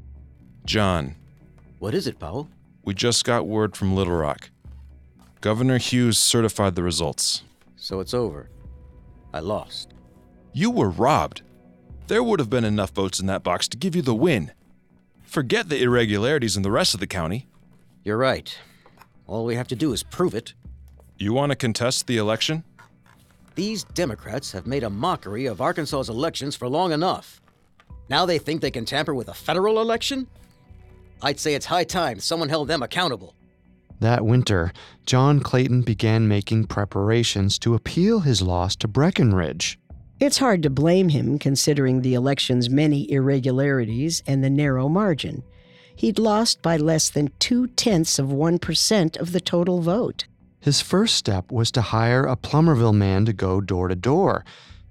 John, 0.66 1.14
What 1.84 1.92
is 1.92 2.06
it, 2.06 2.18
Powell? 2.18 2.48
we 2.82 2.94
just 2.94 3.26
got 3.26 3.46
word 3.46 3.76
from 3.76 3.94
Little 3.94 4.14
Rock. 4.14 4.48
Governor 5.42 5.76
Hughes 5.76 6.16
certified 6.16 6.76
the 6.76 6.82
results. 6.82 7.42
So 7.76 8.00
it's 8.00 8.14
over. 8.14 8.48
I 9.34 9.40
lost. 9.40 9.92
You 10.54 10.70
were 10.70 10.88
robbed. 10.88 11.42
There 12.06 12.22
would 12.22 12.40
have 12.40 12.48
been 12.48 12.64
enough 12.64 12.92
votes 12.92 13.20
in 13.20 13.26
that 13.26 13.42
box 13.42 13.68
to 13.68 13.76
give 13.76 13.94
you 13.94 14.00
the 14.00 14.14
win. 14.14 14.52
Forget 15.24 15.68
the 15.68 15.82
irregularities 15.82 16.56
in 16.56 16.62
the 16.62 16.70
rest 16.70 16.94
of 16.94 17.00
the 17.00 17.06
county. 17.06 17.48
You're 18.02 18.16
right. 18.16 18.58
All 19.26 19.44
we 19.44 19.56
have 19.56 19.68
to 19.68 19.76
do 19.76 19.92
is 19.92 20.02
prove 20.02 20.34
it. 20.34 20.54
You 21.18 21.34
want 21.34 21.50
to 21.50 21.56
contest 21.56 22.06
the 22.06 22.16
election? 22.16 22.64
These 23.56 23.84
Democrats 23.84 24.52
have 24.52 24.66
made 24.66 24.84
a 24.84 24.88
mockery 24.88 25.44
of 25.44 25.60
Arkansas's 25.60 26.08
elections 26.08 26.56
for 26.56 26.66
long 26.66 26.92
enough. 26.92 27.42
Now 28.08 28.24
they 28.24 28.38
think 28.38 28.62
they 28.62 28.70
can 28.70 28.86
tamper 28.86 29.14
with 29.14 29.28
a 29.28 29.34
federal 29.34 29.82
election? 29.82 30.28
I'd 31.22 31.40
say 31.40 31.54
it's 31.54 31.66
high 31.66 31.84
time 31.84 32.20
someone 32.20 32.48
held 32.48 32.68
them 32.68 32.82
accountable. 32.82 33.34
That 34.00 34.24
winter, 34.24 34.72
John 35.06 35.40
Clayton 35.40 35.82
began 35.82 36.28
making 36.28 36.66
preparations 36.66 37.58
to 37.60 37.74
appeal 37.74 38.20
his 38.20 38.42
loss 38.42 38.76
to 38.76 38.88
Breckinridge. 38.88 39.78
It's 40.20 40.38
hard 40.38 40.62
to 40.62 40.70
blame 40.70 41.08
him 41.08 41.38
considering 41.38 42.00
the 42.00 42.14
election's 42.14 42.70
many 42.70 43.10
irregularities 43.10 44.22
and 44.26 44.44
the 44.44 44.50
narrow 44.50 44.88
margin. 44.88 45.42
He'd 45.96 46.18
lost 46.18 46.62
by 46.62 46.76
less 46.76 47.08
than 47.08 47.32
two 47.38 47.68
tenths 47.68 48.18
of 48.18 48.28
1% 48.28 49.16
of 49.18 49.32
the 49.32 49.40
total 49.40 49.80
vote. 49.80 50.26
His 50.60 50.80
first 50.80 51.16
step 51.16 51.52
was 51.52 51.70
to 51.72 51.82
hire 51.82 52.24
a 52.24 52.36
Plumerville 52.36 52.94
man 52.94 53.24
to 53.26 53.32
go 53.32 53.60
door 53.60 53.88
to 53.88 53.94
door, 53.94 54.44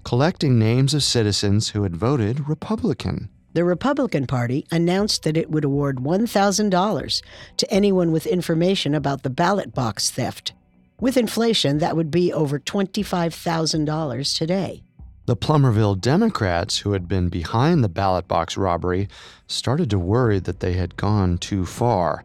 collecting 0.04 0.60
names 0.60 0.94
of 0.94 1.04
citizens 1.04 1.70
who 1.70 1.84
had 1.84 1.96
voted 1.96 2.48
Republican. 2.48 3.30
The 3.54 3.64
Republican 3.64 4.26
Party 4.26 4.66
announced 4.72 5.22
that 5.24 5.38
it 5.38 5.52
would 5.52 5.64
award 5.64 5.98
$1,000 5.98 7.22
to 7.58 7.72
anyone 7.72 8.12
with 8.12 8.26
information 8.26 8.96
about 8.96 9.22
the 9.22 9.30
ballot 9.30 9.76
box 9.76 10.10
theft. 10.10 10.54
With 11.00 11.18
inflation, 11.18 11.78
that 11.78 11.96
would 11.96 12.10
be 12.10 12.34
over 12.34 12.60
$25,000 12.60 14.38
today. 14.38 14.82
The 15.26 15.38
Plumerville 15.38 16.02
Democrats, 16.02 16.80
who 16.80 16.94
had 16.94 17.08
been 17.08 17.30
behind 17.30 17.84
the 17.84 17.90
ballot 17.90 18.28
box 18.28 18.58
robbery, 18.58 19.08
started 19.46 19.90
to 19.92 20.00
worry 20.00 20.40
that 20.40 20.60
they 20.60 20.74
had 20.74 20.98
gone 20.98 21.38
too 21.38 21.66
far. 21.66 22.24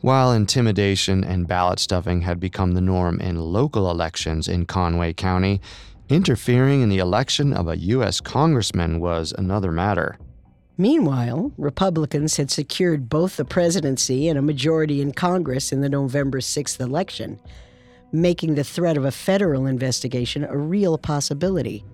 While 0.00 0.32
intimidation 0.32 1.22
and 1.22 1.46
ballot 1.46 1.78
stuffing 1.78 2.22
had 2.22 2.40
become 2.40 2.72
the 2.72 2.80
norm 2.80 3.20
in 3.20 3.36
local 3.40 3.90
elections 3.90 4.48
in 4.48 4.66
Conway 4.66 5.12
County, 5.12 5.60
interfering 6.08 6.82
in 6.82 6.88
the 6.88 6.98
election 6.98 7.52
of 7.52 7.68
a 7.68 7.78
U.S. 7.78 8.20
congressman 8.20 9.00
was 9.00 9.32
another 9.38 9.70
matter. 9.70 10.18
Meanwhile, 10.76 11.52
Republicans 11.56 12.36
had 12.36 12.50
secured 12.50 13.08
both 13.08 13.36
the 13.36 13.44
presidency 13.44 14.28
and 14.28 14.36
a 14.36 14.42
majority 14.42 15.00
in 15.00 15.12
Congress 15.12 15.72
in 15.72 15.80
the 15.82 15.88
November 15.88 16.40
6th 16.40 16.80
election, 16.80 17.38
making 18.10 18.56
the 18.56 18.64
threat 18.64 18.96
of 18.96 19.04
a 19.04 19.12
federal 19.12 19.66
investigation 19.66 20.42
a 20.44 20.56
real 20.56 20.98
possibility, 20.98 21.84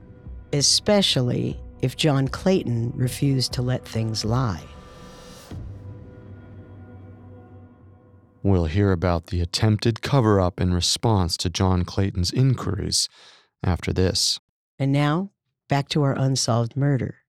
especially 0.54 1.60
if 1.82 1.96
John 1.96 2.26
Clayton 2.28 2.92
refused 2.94 3.52
to 3.52 3.62
let 3.62 3.86
things 3.86 4.24
lie. 4.24 4.64
We'll 8.42 8.64
hear 8.64 8.92
about 8.92 9.26
the 9.26 9.42
attempted 9.42 10.00
cover 10.00 10.40
up 10.40 10.58
in 10.58 10.72
response 10.72 11.36
to 11.38 11.50
John 11.50 11.84
Clayton's 11.84 12.30
inquiries 12.30 13.10
after 13.62 13.92
this. 13.92 14.40
And 14.78 14.92
now, 14.92 15.30
back 15.68 15.90
to 15.90 16.02
our 16.02 16.16
unsolved 16.16 16.74
murder. 16.74 17.19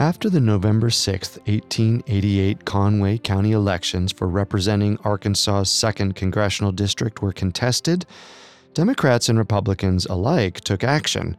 After 0.00 0.30
the 0.30 0.40
November 0.40 0.88
6, 0.88 1.40
1888 1.44 2.64
Conway 2.64 3.18
County 3.18 3.52
elections 3.52 4.12
for 4.12 4.26
representing 4.28 4.96
Arkansas's 5.04 5.68
2nd 5.68 6.14
Congressional 6.14 6.72
District 6.72 7.20
were 7.20 7.34
contested, 7.34 8.06
Democrats 8.72 9.28
and 9.28 9.36
Republicans 9.36 10.06
alike 10.06 10.62
took 10.62 10.82
action. 10.82 11.36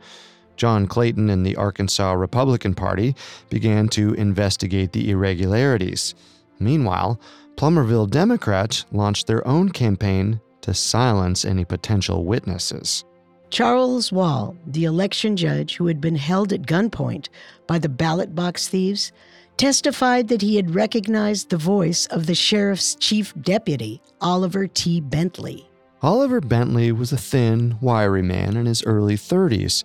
John 0.57 0.85
Clayton 0.85 1.31
and 1.31 1.43
the 1.43 1.55
Arkansas 1.55 2.11
Republican 2.13 2.75
Party 2.75 3.15
began 3.49 3.89
to 3.89 4.13
investigate 4.13 4.91
the 4.91 5.09
irregularities. 5.09 6.13
Meanwhile, 6.59 7.19
Plumerville 7.55 8.11
Democrats 8.11 8.85
launched 8.91 9.25
their 9.25 9.45
own 9.47 9.69
campaign 9.69 10.39
to 10.61 10.75
silence 10.75 11.45
any 11.45 11.65
potential 11.65 12.25
witnesses. 12.25 13.05
Charles 13.51 14.13
Wall, 14.13 14.55
the 14.65 14.85
election 14.85 15.35
judge 15.35 15.75
who 15.75 15.87
had 15.87 15.99
been 15.99 16.15
held 16.15 16.53
at 16.53 16.61
gunpoint 16.61 17.27
by 17.67 17.79
the 17.79 17.89
ballot 17.89 18.33
box 18.33 18.69
thieves, 18.69 19.11
testified 19.57 20.29
that 20.29 20.41
he 20.41 20.55
had 20.55 20.73
recognized 20.73 21.49
the 21.49 21.57
voice 21.57 22.05
of 22.07 22.27
the 22.27 22.33
sheriff's 22.33 22.95
chief 22.95 23.33
deputy, 23.41 24.01
Oliver 24.21 24.67
T. 24.67 25.01
Bentley. 25.01 25.69
Oliver 26.01 26.39
Bentley 26.39 26.93
was 26.93 27.11
a 27.11 27.17
thin, 27.17 27.77
wiry 27.81 28.21
man 28.21 28.55
in 28.55 28.65
his 28.65 28.83
early 28.85 29.15
30s. 29.15 29.83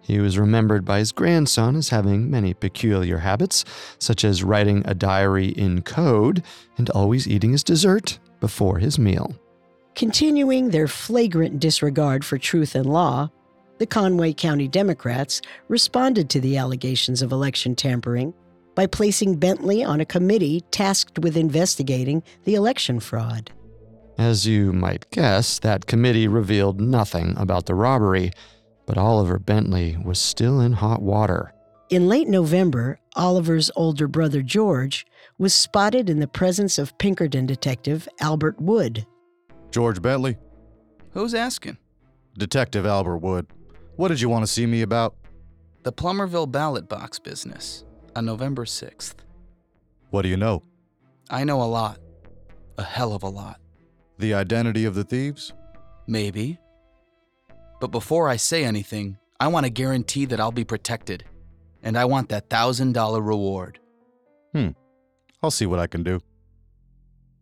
He 0.00 0.20
was 0.20 0.38
remembered 0.38 0.84
by 0.84 1.00
his 1.00 1.10
grandson 1.10 1.74
as 1.74 1.88
having 1.88 2.30
many 2.30 2.54
peculiar 2.54 3.18
habits, 3.18 3.64
such 3.98 4.24
as 4.24 4.44
writing 4.44 4.82
a 4.86 4.94
diary 4.94 5.48
in 5.48 5.82
code 5.82 6.44
and 6.78 6.88
always 6.90 7.26
eating 7.26 7.50
his 7.50 7.64
dessert 7.64 8.20
before 8.38 8.78
his 8.78 8.96
meal. 8.96 9.34
Continuing 9.98 10.70
their 10.70 10.86
flagrant 10.86 11.58
disregard 11.58 12.24
for 12.24 12.38
truth 12.38 12.76
and 12.76 12.86
law, 12.86 13.28
the 13.78 13.86
Conway 13.86 14.32
County 14.32 14.68
Democrats 14.68 15.42
responded 15.66 16.30
to 16.30 16.40
the 16.40 16.56
allegations 16.56 17.20
of 17.20 17.32
election 17.32 17.74
tampering 17.74 18.32
by 18.76 18.86
placing 18.86 19.40
Bentley 19.40 19.82
on 19.82 20.00
a 20.00 20.04
committee 20.04 20.60
tasked 20.70 21.18
with 21.18 21.36
investigating 21.36 22.22
the 22.44 22.54
election 22.54 23.00
fraud. 23.00 23.50
As 24.16 24.46
you 24.46 24.72
might 24.72 25.10
guess, 25.10 25.58
that 25.58 25.86
committee 25.86 26.28
revealed 26.28 26.80
nothing 26.80 27.34
about 27.36 27.66
the 27.66 27.74
robbery, 27.74 28.30
but 28.86 28.98
Oliver 28.98 29.40
Bentley 29.40 29.96
was 30.04 30.20
still 30.20 30.60
in 30.60 30.74
hot 30.74 31.02
water. 31.02 31.52
In 31.90 32.06
late 32.06 32.28
November, 32.28 33.00
Oliver's 33.16 33.68
older 33.74 34.06
brother 34.06 34.42
George 34.42 35.04
was 35.38 35.52
spotted 35.52 36.08
in 36.08 36.20
the 36.20 36.28
presence 36.28 36.78
of 36.78 36.96
Pinkerton 36.98 37.46
detective 37.46 38.08
Albert 38.20 38.60
Wood. 38.60 39.04
George 39.70 40.00
Bentley, 40.00 40.36
Who's 41.12 41.34
asking? 41.34 41.78
Detective 42.36 42.86
Albert 42.86 43.18
Wood. 43.18 43.46
What 43.96 44.08
did 44.08 44.20
you 44.20 44.28
want 44.28 44.44
to 44.44 44.50
see 44.50 44.66
me 44.66 44.82
about? 44.82 45.16
The 45.82 45.92
Plumerville 45.92 46.50
ballot 46.50 46.88
box 46.88 47.18
business 47.18 47.84
on 48.14 48.24
November 48.24 48.64
6th. 48.64 49.14
What 50.10 50.22
do 50.22 50.28
you 50.28 50.36
know? 50.36 50.62
I 51.30 51.44
know 51.44 51.62
a 51.62 51.64
lot. 51.64 51.98
A 52.76 52.82
hell 52.84 53.12
of 53.12 53.22
a 53.22 53.28
lot. 53.28 53.60
The 54.18 54.34
identity 54.34 54.84
of 54.84 54.94
the 54.94 55.04
thieves? 55.04 55.52
Maybe. 56.06 56.58
But 57.80 57.88
before 57.88 58.28
I 58.28 58.36
say 58.36 58.64
anything, 58.64 59.18
I 59.40 59.48
want 59.48 59.64
to 59.64 59.70
guarantee 59.70 60.24
that 60.26 60.40
I'll 60.40 60.52
be 60.52 60.64
protected. 60.64 61.24
And 61.82 61.96
I 61.96 62.04
want 62.04 62.28
that 62.30 62.48
$1,000 62.48 63.26
reward. 63.26 63.78
Hmm. 64.52 64.70
I'll 65.42 65.50
see 65.50 65.66
what 65.66 65.78
I 65.78 65.86
can 65.86 66.02
do. 66.02 66.20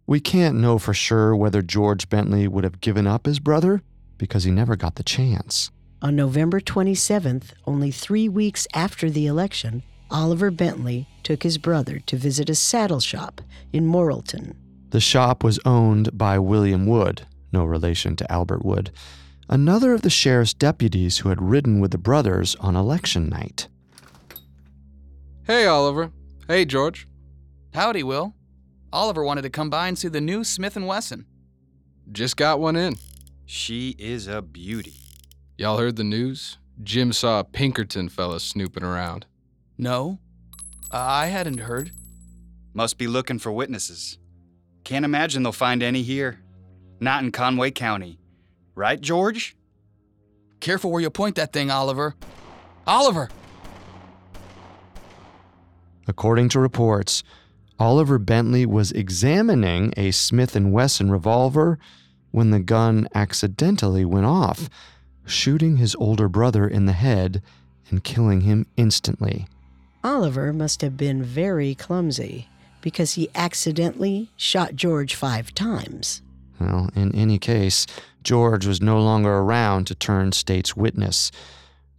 We 0.06 0.20
can't 0.20 0.58
know 0.58 0.78
for 0.78 0.94
sure 0.94 1.34
whether 1.34 1.62
George 1.62 2.08
Bentley 2.08 2.46
would 2.46 2.62
have 2.62 2.80
given 2.80 3.06
up 3.06 3.26
his 3.26 3.40
brother 3.40 3.82
because 4.18 4.44
he 4.44 4.52
never 4.52 4.76
got 4.76 4.94
the 4.94 5.02
chance. 5.02 5.70
On 6.00 6.14
November 6.14 6.60
27th, 6.60 7.52
only 7.66 7.90
three 7.90 8.28
weeks 8.28 8.68
after 8.72 9.10
the 9.10 9.26
election, 9.26 9.82
Oliver 10.08 10.52
Bentley 10.52 11.08
took 11.24 11.42
his 11.42 11.58
brother 11.58 11.98
to 12.06 12.16
visit 12.16 12.48
a 12.48 12.54
saddle 12.54 13.00
shop 13.00 13.40
in 13.72 13.84
Morrilton. 13.86 14.54
The 14.90 15.00
shop 15.00 15.42
was 15.42 15.58
owned 15.64 16.16
by 16.16 16.38
William 16.38 16.86
Wood, 16.86 17.26
no 17.50 17.64
relation 17.64 18.14
to 18.16 18.32
Albert 18.32 18.64
Wood, 18.64 18.92
another 19.48 19.92
of 19.92 20.02
the 20.02 20.10
sheriff's 20.10 20.54
deputies 20.54 21.18
who 21.18 21.30
had 21.30 21.42
ridden 21.42 21.80
with 21.80 21.90
the 21.90 21.98
brothers 21.98 22.54
on 22.60 22.76
election 22.76 23.28
night. 23.28 23.66
Hey, 25.44 25.66
Oliver. 25.66 26.12
Hey, 26.46 26.64
George. 26.64 27.08
Howdy, 27.74 28.04
Will. 28.04 28.35
Oliver 28.96 29.22
wanted 29.22 29.42
to 29.42 29.50
come 29.50 29.68
by 29.68 29.88
and 29.88 29.98
see 29.98 30.08
the 30.08 30.22
new 30.22 30.42
Smith 30.42 30.74
& 30.76 30.76
Wesson. 30.76 31.26
Just 32.12 32.38
got 32.38 32.60
one 32.60 32.76
in. 32.76 32.94
She 33.44 33.94
is 33.98 34.26
a 34.26 34.40
beauty. 34.40 34.94
Y'all 35.58 35.76
heard 35.76 35.96
the 35.96 36.02
news? 36.02 36.56
Jim 36.82 37.12
saw 37.12 37.40
a 37.40 37.44
Pinkerton 37.44 38.08
fella 38.08 38.40
snooping 38.40 38.82
around. 38.82 39.26
No, 39.76 40.18
uh, 40.90 40.96
I 40.96 41.26
hadn't 41.26 41.58
heard. 41.58 41.90
Must 42.72 42.96
be 42.96 43.06
looking 43.06 43.38
for 43.38 43.52
witnesses. 43.52 44.16
Can't 44.82 45.04
imagine 45.04 45.42
they'll 45.42 45.52
find 45.52 45.82
any 45.82 46.00
here. 46.00 46.40
Not 46.98 47.22
in 47.22 47.32
Conway 47.32 47.72
County. 47.72 48.18
Right, 48.74 48.98
George? 48.98 49.58
Careful 50.60 50.90
where 50.90 51.02
you 51.02 51.10
point 51.10 51.34
that 51.34 51.52
thing, 51.52 51.70
Oliver. 51.70 52.14
Oliver! 52.86 53.28
According 56.08 56.48
to 56.50 56.60
reports, 56.60 57.22
Oliver 57.78 58.18
Bentley 58.18 58.64
was 58.64 58.92
examining 58.92 59.92
a 59.96 60.10
Smith 60.10 60.56
& 60.56 60.60
Wesson 60.60 61.10
revolver 61.10 61.78
when 62.30 62.50
the 62.50 62.60
gun 62.60 63.08
accidentally 63.14 64.04
went 64.04 64.26
off, 64.26 64.70
shooting 65.26 65.76
his 65.76 65.94
older 65.96 66.28
brother 66.28 66.66
in 66.66 66.86
the 66.86 66.92
head 66.92 67.42
and 67.90 68.02
killing 68.02 68.42
him 68.42 68.66
instantly. 68.76 69.46
Oliver 70.02 70.52
must 70.52 70.80
have 70.82 70.96
been 70.96 71.22
very 71.22 71.74
clumsy 71.74 72.48
because 72.80 73.14
he 73.14 73.28
accidentally 73.34 74.30
shot 74.36 74.76
George 74.76 75.14
five 75.14 75.52
times. 75.54 76.22
Well, 76.60 76.90
in 76.94 77.14
any 77.14 77.38
case, 77.38 77.86
George 78.22 78.66
was 78.66 78.80
no 78.80 79.00
longer 79.00 79.30
around 79.30 79.86
to 79.88 79.94
turn 79.94 80.32
state's 80.32 80.76
witness. 80.76 81.30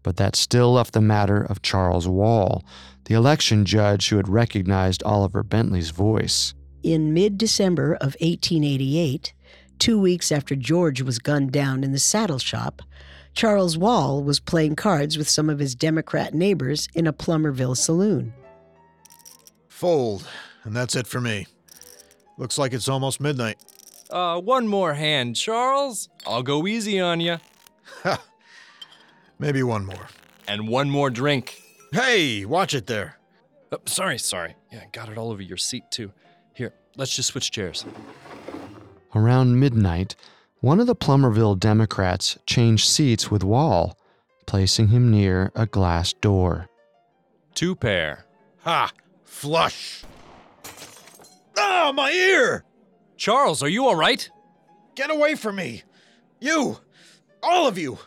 But 0.04 0.18
that 0.18 0.36
still 0.36 0.74
left 0.74 0.94
the 0.94 1.02
matter 1.02 1.42
of 1.42 1.62
Charles 1.62 2.08
Wall, 2.08 2.63
the 3.08 3.15
election 3.15 3.63
judge 3.63 4.10
who 4.10 4.17
had 4.17 4.28
recognized 4.28 5.02
Oliver 5.04 5.41
Bentley's 5.41 5.91
voice. 5.91 6.54
In 6.84 7.13
mid 7.13 7.38
December 7.38 7.93
of 7.96 8.15
1888, 8.20 9.34
two 9.80 9.98
weeks 9.98 10.30
after 10.30 10.56
George 10.56 11.02
was 11.02 11.17
gunned 11.17 11.52
down 11.54 11.86
in 11.86 11.93
the 11.93 12.00
saddle 12.00 12.38
shop, 12.38 12.82
Charles 13.34 13.78
Wall 13.78 14.22
was 14.22 14.41
playing 14.41 14.76
cards 14.76 15.17
with 15.17 15.30
some 15.30 15.50
of 15.50 15.60
his 15.60 15.74
Democrat 15.74 16.34
neighbors 16.34 16.89
in 16.93 17.08
a 17.08 17.13
Plumerville 17.13 17.78
saloon. 17.78 18.34
Fold, 19.70 20.28
and 20.63 20.76
that's 20.76 20.96
it 20.96 21.08
for 21.08 21.22
me. 21.22 21.48
Looks 22.38 22.58
like 22.58 22.74
it's 22.74 22.89
almost 22.89 23.22
midnight. 23.22 23.58
Uh, 24.10 24.41
one 24.41 24.67
more 24.67 24.96
hand, 24.96 25.38
Charles. 25.38 26.10
I'll 26.26 26.43
go 26.43 26.67
easy 26.67 27.00
on 27.00 27.22
you. 27.22 27.38
Ha! 28.04 28.22
Maybe 29.39 29.63
one 29.63 29.86
more. 29.86 30.08
And 30.48 30.67
one 30.67 30.89
more 30.89 31.10
drink. 31.10 31.62
Hey, 31.91 32.45
watch 32.45 32.73
it 32.73 32.88
there. 32.88 33.17
Oh, 33.71 33.80
sorry, 33.86 34.17
sorry. 34.17 34.56
Yeah, 34.71 34.82
I 34.84 34.88
got 34.91 35.10
it 35.10 35.17
all 35.17 35.32
over 35.32 35.41
your 35.41 35.58
seat, 35.58 35.84
too. 35.91 36.12
Here, 36.54 36.73
let's 36.95 37.15
just 37.15 37.30
switch 37.30 37.52
chairs. 37.52 37.86
Around 39.15 39.60
midnight, 39.60 40.15
one 40.60 40.80
of 40.80 40.88
the 40.88 40.95
Plumerville 40.95 41.60
Democrats 41.60 42.38
changed 42.45 42.88
seats 42.88 43.32
with 43.32 43.43
Wall, 43.43 43.97
placing 44.45 44.89
him 44.89 45.12
near 45.12 45.52
a 45.56 45.65
glass 45.65 46.13
door. 46.13 46.67
Two 47.54 47.76
pair. 47.76 48.26
Ha! 48.63 48.91
Flush! 49.23 50.04
Ah, 51.58 51.91
my 51.93 52.12
ear! 52.12 52.63
Charles, 53.15 53.63
are 53.63 53.69
you 53.69 53.86
all 53.86 53.95
right? 53.95 54.30
Get 54.95 55.10
away 55.10 55.36
from 55.36 55.56
me! 55.56 55.84
You! 56.39 56.80
All 57.41 57.67
of 57.67 57.78
you! 57.78 57.97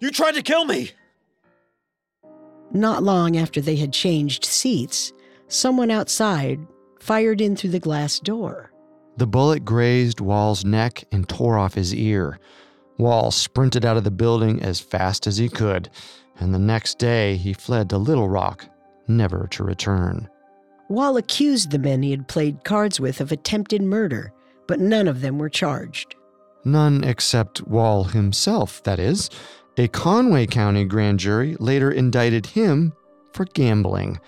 You 0.00 0.10
tried 0.10 0.34
to 0.34 0.42
kill 0.42 0.64
me! 0.64 0.92
Not 2.72 3.02
long 3.02 3.36
after 3.36 3.60
they 3.60 3.76
had 3.76 3.92
changed 3.92 4.44
seats, 4.44 5.12
someone 5.48 5.90
outside 5.90 6.60
fired 7.00 7.40
in 7.40 7.56
through 7.56 7.70
the 7.70 7.80
glass 7.80 8.18
door. 8.18 8.72
The 9.16 9.26
bullet 9.26 9.64
grazed 9.64 10.20
Wall's 10.20 10.64
neck 10.64 11.04
and 11.10 11.28
tore 11.28 11.58
off 11.58 11.74
his 11.74 11.94
ear. 11.94 12.38
Wall 12.98 13.30
sprinted 13.30 13.84
out 13.84 13.96
of 13.96 14.04
the 14.04 14.10
building 14.10 14.62
as 14.62 14.80
fast 14.80 15.26
as 15.26 15.36
he 15.36 15.48
could, 15.48 15.88
and 16.38 16.54
the 16.54 16.58
next 16.58 16.98
day 16.98 17.36
he 17.36 17.52
fled 17.52 17.90
to 17.90 17.98
Little 17.98 18.28
Rock, 18.28 18.66
never 19.06 19.48
to 19.52 19.64
return. 19.64 20.28
Wall 20.88 21.16
accused 21.16 21.70
the 21.70 21.78
men 21.78 22.02
he 22.02 22.10
had 22.10 22.28
played 22.28 22.64
cards 22.64 23.00
with 23.00 23.20
of 23.20 23.32
attempted 23.32 23.82
murder, 23.82 24.32
but 24.66 24.80
none 24.80 25.08
of 25.08 25.20
them 25.20 25.38
were 25.38 25.48
charged. 25.48 26.14
None 26.64 27.04
except 27.04 27.66
Wall 27.66 28.04
himself, 28.04 28.82
that 28.84 28.98
is. 28.98 29.30
A 29.78 29.86
Conway 29.86 30.46
County 30.46 30.84
grand 30.84 31.20
jury 31.20 31.56
later 31.60 31.88
indicted 31.88 32.46
him 32.46 32.92
for 33.32 33.44
gambling. 33.44 34.18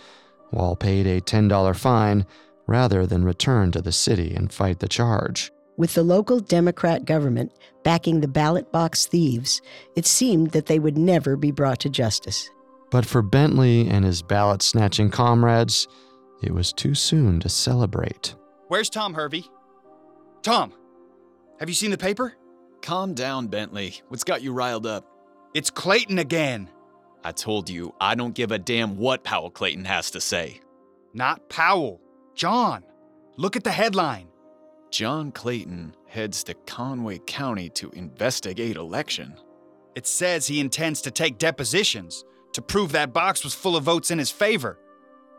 Wall 0.53 0.77
paid 0.77 1.09
a 1.09 1.21
$10 1.21 1.77
fine 1.77 2.25
rather 2.69 3.05
than 3.05 3.25
return 3.25 3.73
to 3.73 3.83
the 3.83 3.91
city 3.91 4.33
and 4.33 4.53
fight 4.53 4.79
the 4.79 4.87
charge. 4.87 5.51
With 5.77 5.95
the 5.95 6.05
local 6.05 6.39
Democrat 6.39 7.05
government 7.05 7.53
backing 7.83 8.21
the 8.21 8.29
ballot 8.29 8.71
box 8.71 9.07
thieves, 9.07 9.61
it 9.97 10.07
seemed 10.07 10.53
that 10.53 10.67
they 10.67 10.79
would 10.79 10.97
never 10.97 11.37
be 11.37 11.51
brought 11.51 11.81
to 11.81 11.89
justice. 11.89 12.49
But 12.93 13.05
for 13.05 13.21
Bentley 13.21 13.89
and 13.89 14.05
his 14.05 14.23
ballot 14.23 14.63
snatching 14.63 15.11
comrades, 15.11 15.89
it 16.45 16.55
was 16.55 16.73
too 16.73 16.95
soon 16.95 17.41
to 17.41 17.49
celebrate. 17.49 18.37
Where's 18.69 18.89
Tom 18.89 19.15
Hervey? 19.15 19.47
Tom, 20.43 20.73
have 21.59 21.69
you 21.69 21.75
seen 21.75 21.91
the 21.91 21.99
paper? 21.99 22.35
Calm 22.83 23.15
down, 23.15 23.49
Bentley. 23.49 24.01
What's 24.07 24.23
got 24.23 24.43
you 24.43 24.53
riled 24.53 24.87
up? 24.87 25.05
It's 25.53 25.71
Clayton 25.71 26.21
again. 26.21 26.71
I 27.25 27.33
told 27.33 27.69
you, 27.69 27.93
I 28.01 28.15
don't 28.15 28.35
give 28.37 28.53
a 28.53 28.59
damn 28.59 28.97
what 28.97 29.25
Powell 29.25 29.51
Clayton 29.51 29.85
has 29.85 30.13
to 30.13 30.21
say. 30.21 30.61
Not 31.13 31.49
Powell. 31.49 32.01
John. 32.37 32.85
Look 33.37 33.57
at 33.57 33.65
the 33.65 33.73
headline. 33.73 34.29
John 34.93 35.33
Clayton 35.33 35.97
heads 36.07 36.45
to 36.45 36.55
Conway 36.55 37.19
County 37.27 37.69
to 37.71 37.91
investigate 37.91 38.77
election. 38.77 39.35
It 39.97 40.07
says 40.07 40.47
he 40.47 40.61
intends 40.61 41.03
to 41.03 41.11
take 41.11 41.39
depositions 41.39 42.25
to 42.53 42.63
prove 42.63 42.93
that 42.93 43.13
box 43.13 43.43
was 43.43 43.55
full 43.55 43.77
of 43.77 43.83
votes 43.83 44.13
in 44.13 44.19
his 44.19 44.31
favor. 44.31 44.79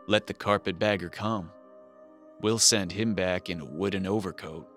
Let 0.06 0.26
the 0.26 0.34
carpetbagger 0.34 1.08
come. 1.08 1.50
We'll 2.42 2.58
send 2.58 2.92
him 2.92 3.14
back 3.14 3.48
in 3.48 3.60
a 3.60 3.64
wooden 3.64 4.06
overcoat. 4.06 4.68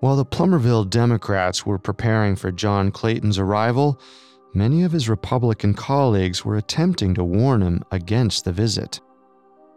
While 0.00 0.16
the 0.16 0.26
Plumerville 0.26 0.88
Democrats 0.88 1.64
were 1.64 1.78
preparing 1.78 2.36
for 2.36 2.52
John 2.52 2.90
Clayton's 2.90 3.38
arrival, 3.38 4.00
many 4.54 4.82
of 4.82 4.92
his 4.92 5.08
Republican 5.08 5.74
colleagues 5.74 6.44
were 6.44 6.56
attempting 6.56 7.14
to 7.14 7.24
warn 7.24 7.62
him 7.62 7.82
against 7.90 8.44
the 8.44 8.52
visit. 8.52 9.00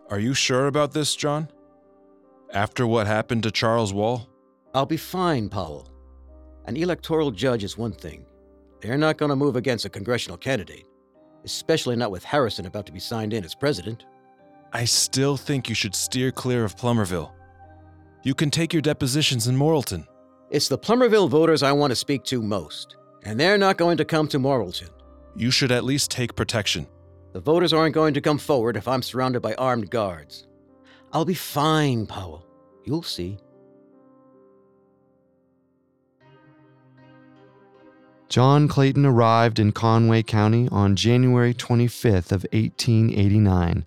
Are 0.10 0.20
you 0.20 0.34
sure 0.34 0.68
about 0.68 0.92
this, 0.92 1.16
John? 1.16 1.50
After 2.54 2.86
what 2.86 3.08
happened 3.08 3.44
to 3.44 3.52
Charles 3.52 3.94
Wall? 3.94 4.28
I'll 4.74 4.86
be 4.86 4.98
fine, 4.98 5.50
Powell. 5.50 5.88
An 6.66 6.78
electoral 6.78 7.32
judge 7.32 7.64
is 7.64 7.78
one 7.78 7.94
thing. 7.94 8.26
They're 8.82 8.98
not 8.98 9.18
going 9.18 9.30
to 9.30 9.36
move 9.36 9.56
against 9.56 9.86
a 9.86 9.90
congressional 9.90 10.38
candidate, 10.38 10.86
especially 11.46 11.96
not 11.96 12.12
with 12.12 12.24
Harrison 12.24 12.66
about 12.66 12.86
to 12.88 12.92
be 12.92 13.00
signed 13.00 13.34
in 13.34 13.46
as 13.46 13.56
president. 13.56 14.06
I 14.74 14.86
still 14.86 15.38
think 15.38 15.70
you 15.70 15.76
should 15.76 15.96
steer 15.96 16.32
clear 16.32 16.64
of 16.64 16.76
Plumerville. 16.76 17.32
You 18.24 18.34
can 18.34 18.52
take 18.52 18.74
your 18.74 18.82
depositions 18.82 19.48
in 19.48 19.56
Morrilton. 19.56 20.08
It's 20.50 20.68
the 20.68 20.78
Plumerville 20.78 21.30
voters 21.30 21.64
I 21.64 21.72
want 21.72 21.92
to 21.92 21.96
speak 21.96 22.24
to 22.26 22.42
most, 22.42 22.98
and 23.24 23.40
they're 23.40 23.58
not 23.58 23.78
going 23.78 23.98
to 23.98 24.06
come 24.06 24.28
to 24.30 24.40
Morrilton. 24.40 24.90
You 25.36 25.52
should 25.52 25.72
at 25.72 25.84
least 25.84 26.12
take 26.12 26.36
protection. 26.36 26.88
The 27.34 27.40
voters 27.40 27.72
aren't 27.72 27.96
going 27.96 28.14
to 28.16 28.22
come 28.22 28.38
forward 28.38 28.76
if 28.76 28.88
I'm 28.88 29.02
surrounded 29.02 29.42
by 29.42 29.54
armed 29.56 29.90
guards. 29.90 30.48
I'll 31.14 31.26
be 31.26 31.34
fine, 31.34 32.06
Powell. 32.06 32.46
You'll 32.84 33.04
see. 33.04 33.38
John 38.28 38.70
Clayton 38.70 39.06
arrived 39.06 39.60
in 39.60 39.74
Conway 39.74 40.24
County 40.24 40.70
on 40.72 40.96
January 40.96 41.54
25th 41.54 42.32
of 42.32 42.46
1889, 42.54 43.86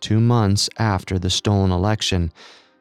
two 0.00 0.20
months 0.20 0.68
after 0.78 1.18
the 1.18 1.30
stolen 1.30 1.70
election. 1.70 2.30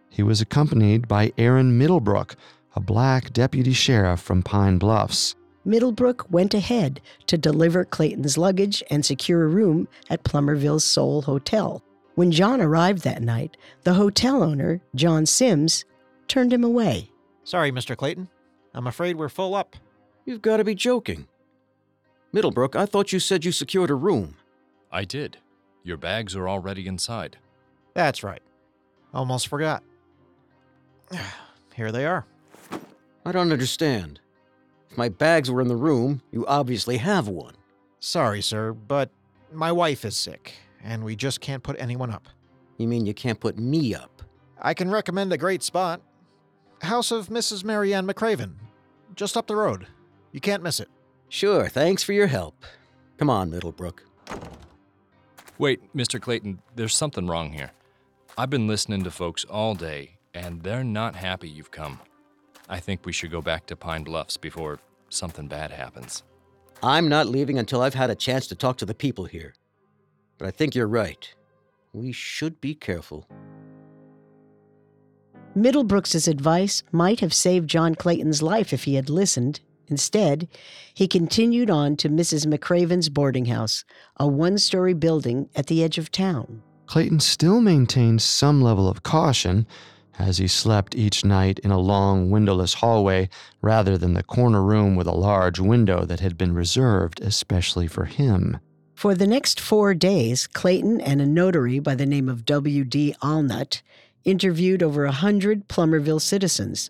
He 0.10 0.22
was 0.22 0.41
accompanied 0.41 1.08
by 1.08 1.32
Aaron 1.38 1.78
Middlebrook, 1.78 2.36
a 2.76 2.82
black 2.82 3.32
deputy 3.32 3.72
sheriff 3.72 4.20
from 4.20 4.43
Pine 4.43 4.78
Bluffs. 4.80 5.36
Middlebrook 5.68 6.26
went 6.32 6.53
ahead 6.53 7.01
to 7.28 7.38
deliver 7.38 7.84
Clayton's 7.84 8.38
luggage 8.38 8.82
and 8.89 9.05
secure 9.05 9.43
a 9.43 9.47
room 9.47 9.89
at 10.09 10.24
Plumerville's 10.24 10.86
Soul 10.86 11.24
Hotel. 11.24 11.84
When 12.15 12.32
John 12.32 12.61
arrived 12.61 13.03
that 13.03 13.22
night, 13.22 13.57
the 13.84 13.93
hotel 13.93 14.41
owner, 14.41 14.82
John 14.95 15.26
Sims, 15.26 15.84
turned 16.30 16.53
him 16.53 16.63
away. 16.63 17.11
Sorry, 17.43 17.72
Mr. 17.72 17.97
Clayton. 17.97 18.30
I'm 18.74 18.88
afraid 18.88 19.18
we're 19.18 19.30
full 19.30 19.53
up. 19.53 19.76
You've 20.26 20.41
got 20.41 20.57
to 20.57 20.63
be 20.63 20.74
joking. 20.74 21.28
Middlebrook, 22.32 22.76
I 22.76 22.86
thought 22.86 23.11
you 23.11 23.20
said 23.20 23.43
you 23.43 23.51
secured 23.51 23.89
a 23.89 23.95
room. 23.95 24.36
I 24.91 25.03
did. 25.03 25.38
Your 25.84 25.97
bags 25.97 26.36
are 26.36 26.47
already 26.47 26.88
inside. 26.88 27.38
That's 27.93 28.24
right. 28.24 28.41
Almost 29.13 29.47
forgot. 29.47 29.84
Here 31.76 31.91
they 31.91 32.05
are. 32.05 32.26
I 33.26 33.32
don't 33.34 33.51
understand. 33.51 34.22
If 34.89 34.97
my 34.97 35.09
bags 35.09 35.51
were 35.51 35.61
in 35.61 35.67
the 35.67 35.75
room, 35.75 36.21
you 36.31 36.45
obviously 36.47 36.97
have 36.97 37.27
one. 37.27 37.55
Sorry, 37.99 38.41
sir, 38.41 38.73
but 38.73 39.09
my 39.51 39.71
wife 39.71 40.05
is 40.05 40.15
sick, 40.15 40.53
and 40.83 41.03
we 41.03 41.15
just 41.15 41.41
can't 41.41 41.63
put 41.63 41.79
anyone 41.79 42.11
up. 42.11 42.27
You 42.77 42.88
mean 42.88 43.05
you 43.05 43.13
can't 43.13 43.39
put 43.39 43.57
me 43.57 43.95
up? 43.95 44.21
I 44.61 44.73
can 44.73 44.89
recommend 44.89 45.33
a 45.33 45.38
great 45.38 45.63
spot 45.63 46.01
House 46.81 47.11
of 47.11 47.29
Mrs. 47.29 47.63
Marianne 47.63 48.07
McCraven, 48.07 48.53
just 49.15 49.35
up 49.35 49.47
the 49.47 49.55
road. 49.55 49.88
You 50.31 50.39
can't 50.39 50.61
miss 50.61 50.79
it. 50.79 50.89
Sure, 51.29 51.67
thanks 51.67 52.03
for 52.03 52.13
your 52.13 52.27
help. 52.27 52.65
Come 53.17 53.29
on, 53.29 53.49
Middlebrook. 53.49 54.03
Wait, 55.57 55.81
Mr. 55.95 56.21
Clayton, 56.21 56.59
there's 56.75 56.95
something 56.95 57.25
wrong 57.25 57.51
here. 57.51 57.71
I've 58.38 58.51
been 58.51 58.67
listening 58.67 59.03
to 59.03 59.11
folks 59.11 59.43
all 59.45 59.73
day, 59.73 60.17
and 60.35 60.61
they're 60.61 60.83
not 60.83 61.15
happy 61.15 61.49
you've 61.49 61.71
come. 61.71 61.99
I 62.70 62.80
think 62.80 63.05
we 63.05 63.13
should 63.13 63.32
go 63.32 63.41
back 63.41 63.65
to 63.68 63.76
Pine 63.76 64.03
Bluffs 64.03 64.38
before 64.38 64.80
something 65.09 65.47
bad 65.47 65.72
happens. 65.72 66.24
I'm 66.84 67.07
not 67.07 67.28
leaving 67.28 67.57
until 67.57 67.82
I've 67.82 67.93
had 67.93 68.09
a 68.09 68.15
chance 68.15 68.47
to 68.47 68.55
talk 68.55 68.78
to 68.78 68.86
the 68.86 68.93
people 68.93 69.26
here. 69.26 69.53
But 70.38 70.47
I 70.47 70.51
think 70.51 70.76
you're 70.76 70.88
right. 70.88 71.34
We 71.93 72.11
should 72.11 72.61
be 72.61 72.76
careful. 72.76 73.28
Middlebrooks' 75.55 76.28
advice 76.28 76.84
might 76.91 77.20
have 77.22 77.34
saved 77.34 77.70
John 77.70 77.95
Clayton's 77.95 78.43
life 78.43 78.74
if 78.74 78.84
he 78.84 78.95
had 78.95 79.09
listened. 79.09 79.61
Instead, 79.88 80.47
he 80.93 81.07
continued 81.07 81.70
on 81.70 81.95
to 81.97 82.09
Mrs. 82.09 82.45
McCraven's 82.45 83.09
boarding 83.09 83.45
house, 83.45 83.84
a 84.18 84.28
one 84.28 84.57
story 84.57 84.93
building 84.93 85.49
at 85.55 85.68
the 85.68 85.84
edge 85.84 85.97
of 85.97 86.11
town. 86.11 86.61
Clayton 86.86 87.22
still 87.22 87.59
maintained 87.59 88.22
some 88.22 88.61
level 88.61 88.88
of 88.88 89.03
caution 89.03 89.65
as 90.20 90.38
he 90.38 90.47
slept 90.47 90.95
each 90.95 91.24
night 91.24 91.59
in 91.59 91.72
a 91.72 91.80
long 91.80 92.30
windowless 92.30 92.76
hallway 92.76 93.30
rather 93.61 93.97
than 93.97 94.13
the 94.13 94.24
corner 94.24 94.63
room 94.63 94.95
with 94.95 95.07
a 95.07 95.11
large 95.11 95.59
window 95.59 96.05
that 96.05 96.20
had 96.20 96.38
been 96.38 96.53
reserved 96.53 97.22
especially 97.22 97.88
for 97.88 98.05
him. 98.05 98.59
For 98.95 99.13
the 99.13 99.28
next 99.28 99.59
four 99.59 99.93
days, 99.93 100.47
Clayton 100.47 101.01
and 101.01 101.22
a 101.22 101.26
notary 101.28 101.80
by 101.80 101.93
the 101.93 102.05
name 102.05 102.28
of 102.28 102.45
W.D. 102.45 103.15
Allnut 103.22 103.82
interviewed 104.24 104.82
over 104.82 105.05
a 105.05 105.11
hundred 105.11 105.68
Plumerville 105.68 106.22
citizens. 106.22 106.89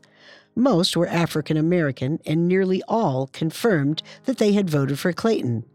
Most 0.56 0.96
were 0.96 1.08
African 1.08 1.58
American, 1.58 2.20
and 2.26 2.48
nearly 2.48 2.82
all 2.88 3.28
confirmed 3.28 4.02
that 4.24 4.38
they 4.38 4.54
had 4.54 4.70
voted 4.70 4.98
for 4.98 5.14
Clayton. 5.14 5.66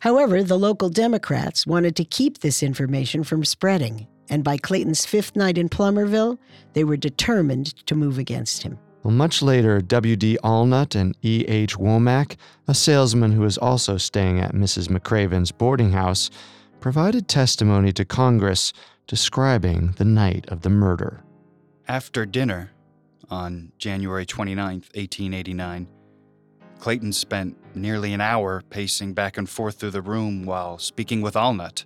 However, 0.00 0.42
the 0.42 0.58
local 0.58 0.88
Democrats 0.88 1.66
wanted 1.66 1.96
to 1.96 2.04
keep 2.04 2.38
this 2.38 2.62
information 2.62 3.24
from 3.24 3.44
spreading, 3.44 4.06
and 4.30 4.42
by 4.42 4.56
Clayton's 4.56 5.04
fifth 5.04 5.36
night 5.36 5.58
in 5.58 5.68
Plumerville, 5.68 6.38
they 6.72 6.84
were 6.84 6.96
determined 6.96 7.74
to 7.86 7.94
move 7.94 8.16
against 8.16 8.62
him. 8.62 8.78
Well, 9.02 9.12
much 9.12 9.42
later, 9.42 9.80
W.D. 9.80 10.38
Allnut 10.44 10.94
and 10.94 11.16
E.H. 11.22 11.76
Womack, 11.76 12.36
a 12.68 12.74
salesman 12.74 13.32
who 13.32 13.40
was 13.40 13.58
also 13.58 13.96
staying 13.96 14.40
at 14.40 14.54
Mrs. 14.54 14.88
McCraven's 14.88 15.52
boarding 15.52 15.92
house, 15.92 16.30
provided 16.80 17.26
testimony 17.26 17.92
to 17.92 18.04
Congress 18.04 18.72
describing 19.06 19.94
the 19.96 20.04
night 20.04 20.46
of 20.48 20.60
the 20.60 20.70
murder. 20.70 21.24
After 21.88 22.24
dinner, 22.24 22.70
on 23.30 23.72
January 23.78 24.26
29, 24.26 24.66
1889, 24.66 25.88
Clayton 26.78 27.12
spent 27.12 27.56
nearly 27.74 28.12
an 28.12 28.20
hour 28.20 28.62
pacing 28.70 29.14
back 29.14 29.36
and 29.36 29.48
forth 29.48 29.76
through 29.76 29.90
the 29.90 30.02
room 30.02 30.44
while 30.44 30.78
speaking 30.78 31.20
with 31.20 31.34
Allnut. 31.34 31.84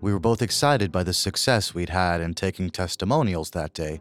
We 0.00 0.12
were 0.12 0.18
both 0.18 0.40
excited 0.40 0.90
by 0.90 1.02
the 1.02 1.12
success 1.12 1.74
we'd 1.74 1.90
had 1.90 2.22
in 2.22 2.32
taking 2.32 2.70
testimonials 2.70 3.50
that 3.50 3.74
day, 3.74 4.00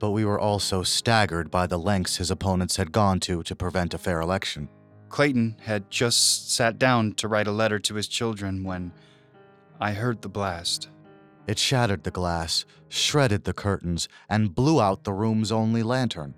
but 0.00 0.10
we 0.10 0.24
were 0.24 0.40
also 0.40 0.82
staggered 0.82 1.48
by 1.48 1.68
the 1.68 1.78
lengths 1.78 2.16
his 2.16 2.30
opponents 2.30 2.76
had 2.76 2.90
gone 2.90 3.20
to 3.20 3.44
to 3.44 3.54
prevent 3.54 3.94
a 3.94 3.98
fair 3.98 4.20
election. 4.20 4.68
Clayton 5.10 5.58
had 5.60 5.90
just 5.90 6.52
sat 6.52 6.78
down 6.78 7.12
to 7.14 7.28
write 7.28 7.46
a 7.46 7.52
letter 7.52 7.78
to 7.78 7.94
his 7.94 8.08
children 8.08 8.64
when 8.64 8.92
I 9.80 9.92
heard 9.92 10.22
the 10.22 10.28
blast. 10.28 10.88
It 11.46 11.58
shattered 11.58 12.02
the 12.02 12.10
glass, 12.10 12.64
shredded 12.88 13.44
the 13.44 13.52
curtains, 13.52 14.08
and 14.28 14.54
blew 14.54 14.80
out 14.80 15.04
the 15.04 15.12
room's 15.12 15.52
only 15.52 15.82
lantern. 15.82 16.34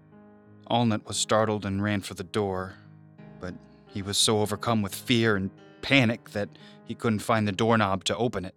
Allnut 0.71 1.07
was 1.07 1.17
startled 1.17 1.65
and 1.65 1.83
ran 1.83 2.01
for 2.01 2.15
the 2.15 2.25
door, 2.25 2.75
but 3.41 3.55
he 3.87 4.03
was 4.03 4.19
so 4.19 4.41
overcome 4.41 4.83
with 4.83 4.95
fear 4.95 5.37
and 5.37 5.51
panic 5.81 6.31
that 6.31 6.49
he 6.85 6.95
couldn't 6.95 7.21
find 7.21 7.47
the 7.47 7.53
doorknob 7.53 8.05
to 8.05 8.17
open 8.17 8.45
it. 8.45 8.55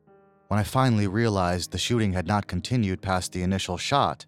When 0.48 0.60
I 0.60 0.64
finally 0.64 1.08
realized 1.08 1.72
the 1.72 1.78
shooting 1.78 2.14
had 2.14 2.26
not 2.26 2.48
continued 2.48 3.02
past 3.02 3.34
the 3.34 3.43
initial 3.43 3.78
shot, 3.78 4.26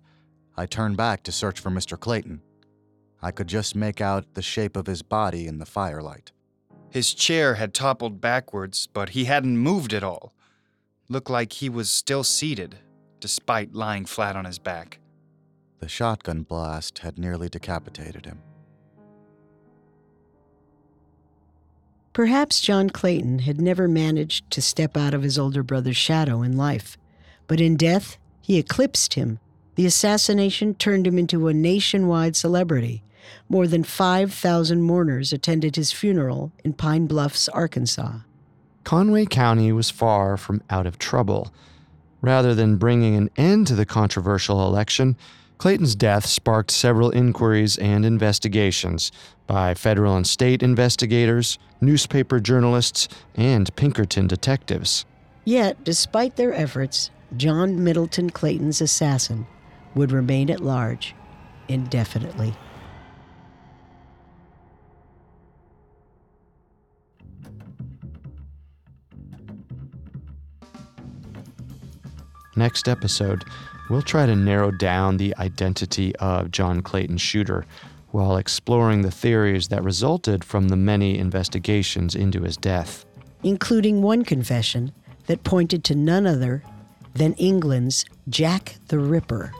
I 0.57 0.65
turned 0.65 0.97
back 0.97 1.23
to 1.23 1.31
search 1.31 1.59
for 1.59 1.69
Mr. 1.69 1.97
Clayton. 1.97 2.41
I 3.21 3.31
could 3.31 3.47
just 3.47 3.75
make 3.75 4.01
out 4.01 4.33
the 4.33 4.41
shape 4.41 4.75
of 4.75 4.85
his 4.85 5.01
body 5.01 5.47
in 5.47 5.59
the 5.59 5.65
firelight. 5.65 6.31
His 6.89 7.13
chair 7.13 7.55
had 7.55 7.73
toppled 7.73 8.19
backwards, 8.19 8.87
but 8.87 9.09
he 9.09 9.25
hadn't 9.25 9.57
moved 9.57 9.93
at 9.93 10.03
all. 10.03 10.33
Looked 11.07 11.29
like 11.29 11.53
he 11.53 11.69
was 11.69 11.89
still 11.89 12.23
seated, 12.23 12.79
despite 13.19 13.73
lying 13.73 14.05
flat 14.05 14.35
on 14.35 14.45
his 14.45 14.59
back. 14.59 14.99
The 15.79 15.87
shotgun 15.87 16.43
blast 16.43 16.99
had 16.99 17.17
nearly 17.17 17.47
decapitated 17.47 18.25
him. 18.25 18.41
Perhaps 22.19 22.59
John 22.59 22.89
Clayton 22.89 23.39
had 23.39 23.61
never 23.61 23.87
managed 23.87 24.51
to 24.51 24.61
step 24.61 24.97
out 24.97 25.13
of 25.13 25.23
his 25.23 25.39
older 25.39 25.63
brother's 25.63 25.95
shadow 25.95 26.41
in 26.41 26.57
life, 26.57 26.97
but 27.47 27.61
in 27.61 27.77
death, 27.77 28.17
he 28.41 28.57
eclipsed 28.57 29.13
him. 29.13 29.39
The 29.75 29.85
assassination 29.85 30.75
turned 30.75 31.07
him 31.07 31.17
into 31.17 31.47
a 31.47 31.53
nationwide 31.53 32.35
celebrity, 32.35 33.03
More 33.47 33.67
than 33.67 33.85
5,000 33.85 34.81
mourners 34.81 35.31
attended 35.31 35.77
his 35.77 35.93
funeral 35.93 36.51
in 36.61 36.73
Pine 36.73 37.07
Bluffs, 37.07 37.47
Arkansas. 37.47 38.17
Conway 38.83 39.25
County 39.25 39.71
was 39.71 39.89
far 39.89 40.35
from 40.35 40.61
out 40.69 40.85
of 40.85 40.99
trouble. 40.99 41.53
Rather 42.19 42.53
than 42.53 42.75
bringing 42.75 43.15
an 43.15 43.29
end 43.37 43.65
to 43.67 43.75
the 43.75 43.85
controversial 43.85 44.67
election, 44.67 45.15
Clayton's 45.59 45.93
death 45.93 46.25
sparked 46.25 46.71
several 46.71 47.09
inquiries 47.11 47.77
and 47.77 48.05
investigations 48.05 49.11
by 49.45 49.73
federal 49.73 50.15
and 50.15 50.25
state 50.25 50.63
investigators, 50.63 51.59
newspaper 51.81 52.39
journalists, 52.39 53.09
and 53.35 53.75
Pinkerton 53.75 54.25
detectives. 54.25 55.05
Yet, 55.43 55.83
despite 55.83 56.37
their 56.37 56.53
efforts, 56.53 57.11
John 57.35 57.83
Middleton 57.83 58.29
Clayton's 58.29 58.79
assassin 58.79 59.47
would 59.95 60.13
remain 60.13 60.49
at 60.49 60.61
large 60.61 61.13
indefinitely. 61.67 62.53
Next 72.55 72.87
episode, 72.87 73.43
we'll 73.89 74.01
try 74.01 74.25
to 74.25 74.35
narrow 74.35 74.71
down 74.71 75.17
the 75.17 75.35
identity 75.37 76.15
of 76.17 76.51
John 76.51 76.81
Clayton's 76.81 77.21
shooter 77.21 77.65
while 78.11 78.37
exploring 78.37 79.01
the 79.01 79.11
theories 79.11 79.67
that 79.67 79.83
resulted 79.83 80.43
from 80.43 80.69
the 80.69 80.75
many 80.75 81.17
investigations 81.17 82.15
into 82.15 82.41
his 82.41 82.57
death. 82.57 83.05
including 83.43 84.01
one 84.01 84.23
confession 84.25 84.91
that 85.27 85.43
pointed 85.43 85.83
to 85.85 85.95
none 85.95 86.27
other 86.27 86.61
than 87.13 87.33
England's 87.35 88.03
Jack 88.27 88.75
the 88.87 88.99
Ripper. 88.99 89.53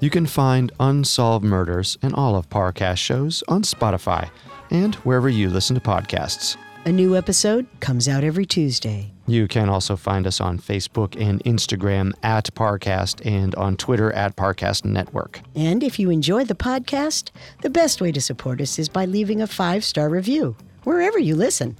You 0.00 0.10
can 0.10 0.26
find 0.26 0.72
Unsolved 0.80 1.44
Murders 1.44 1.96
and 2.02 2.14
all 2.14 2.36
of 2.36 2.48
Parcast 2.50 2.98
shows 2.98 3.42
on 3.48 3.62
Spotify 3.62 4.28
and 4.70 4.94
wherever 4.96 5.28
you 5.28 5.48
listen 5.50 5.74
to 5.74 5.80
podcasts. 5.80 6.56
A 6.84 6.92
new 6.92 7.16
episode 7.16 7.66
comes 7.80 8.08
out 8.08 8.24
every 8.24 8.44
Tuesday. 8.46 9.13
You 9.26 9.48
can 9.48 9.70
also 9.70 9.96
find 9.96 10.26
us 10.26 10.40
on 10.40 10.58
Facebook 10.58 11.20
and 11.20 11.42
Instagram 11.44 12.12
at 12.22 12.54
Parcast 12.54 13.24
and 13.24 13.54
on 13.54 13.76
Twitter 13.76 14.12
at 14.12 14.36
Parcast 14.36 14.84
Network. 14.84 15.40
And 15.54 15.82
if 15.82 15.98
you 15.98 16.10
enjoy 16.10 16.44
the 16.44 16.54
podcast, 16.54 17.30
the 17.62 17.70
best 17.70 18.00
way 18.00 18.12
to 18.12 18.20
support 18.20 18.60
us 18.60 18.78
is 18.78 18.88
by 18.88 19.06
leaving 19.06 19.40
a 19.40 19.46
five 19.46 19.82
star 19.84 20.10
review 20.10 20.56
wherever 20.84 21.18
you 21.18 21.36
listen. 21.36 21.76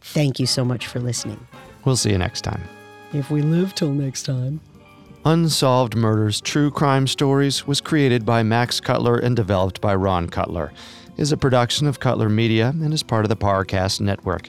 Thank 0.00 0.38
you 0.38 0.46
so 0.46 0.64
much 0.64 0.86
for 0.86 1.00
listening. 1.00 1.46
We'll 1.84 1.96
see 1.96 2.10
you 2.10 2.18
next 2.18 2.42
time. 2.42 2.62
If 3.12 3.30
we 3.30 3.42
live 3.42 3.74
till 3.74 3.92
next 3.92 4.24
time. 4.24 4.60
Unsolved 5.24 5.96
Murders 5.96 6.42
True 6.42 6.70
Crime 6.70 7.06
Stories 7.06 7.66
was 7.66 7.80
created 7.80 8.26
by 8.26 8.42
Max 8.42 8.78
Cutler 8.78 9.16
and 9.16 9.34
developed 9.34 9.80
by 9.80 9.94
Ron 9.94 10.28
Cutler. 10.28 10.70
Is 11.16 11.32
a 11.32 11.36
production 11.36 11.86
of 11.86 12.00
Cutler 12.00 12.28
Media 12.28 12.68
and 12.68 12.92
is 12.92 13.02
part 13.02 13.24
of 13.24 13.30
the 13.30 13.36
Parcast 13.36 14.00
Network. 14.00 14.48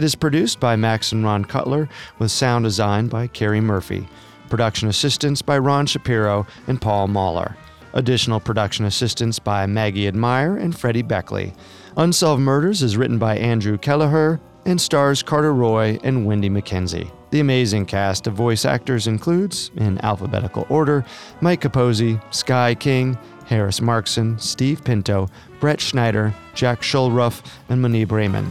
It 0.00 0.04
is 0.04 0.14
produced 0.14 0.60
by 0.60 0.76
Max 0.76 1.12
and 1.12 1.22
Ron 1.22 1.44
Cutler 1.44 1.86
with 2.18 2.30
sound 2.30 2.64
design 2.64 3.08
by 3.08 3.26
Carrie 3.26 3.60
Murphy. 3.60 4.08
Production 4.48 4.88
assistance 4.88 5.42
by 5.42 5.58
Ron 5.58 5.84
Shapiro 5.84 6.46
and 6.68 6.80
Paul 6.80 7.08
Mahler. 7.08 7.54
Additional 7.92 8.40
production 8.40 8.86
assistance 8.86 9.38
by 9.38 9.66
Maggie 9.66 10.08
Admire 10.08 10.56
and 10.56 10.74
Freddie 10.74 11.02
Beckley. 11.02 11.52
Unsolved 11.98 12.40
Murders 12.40 12.82
is 12.82 12.96
written 12.96 13.18
by 13.18 13.36
Andrew 13.36 13.76
Kelleher 13.76 14.40
and 14.64 14.80
stars 14.80 15.22
Carter 15.22 15.52
Roy 15.52 15.98
and 16.02 16.24
Wendy 16.24 16.48
McKenzie. 16.48 17.12
The 17.28 17.40
amazing 17.40 17.84
cast 17.84 18.26
of 18.26 18.32
voice 18.32 18.64
actors 18.64 19.06
includes, 19.06 19.70
in 19.76 20.02
alphabetical 20.02 20.64
order, 20.70 21.04
Mike 21.42 21.60
Capozzi, 21.60 22.18
Sky 22.34 22.74
King, 22.74 23.18
Harris 23.44 23.80
Markson, 23.80 24.40
Steve 24.40 24.82
Pinto, 24.82 25.28
Brett 25.60 25.78
Schneider, 25.78 26.32
Jack 26.54 26.80
Schulruff, 26.80 27.44
and 27.68 27.84
Manib 27.84 28.12
Raymond. 28.12 28.50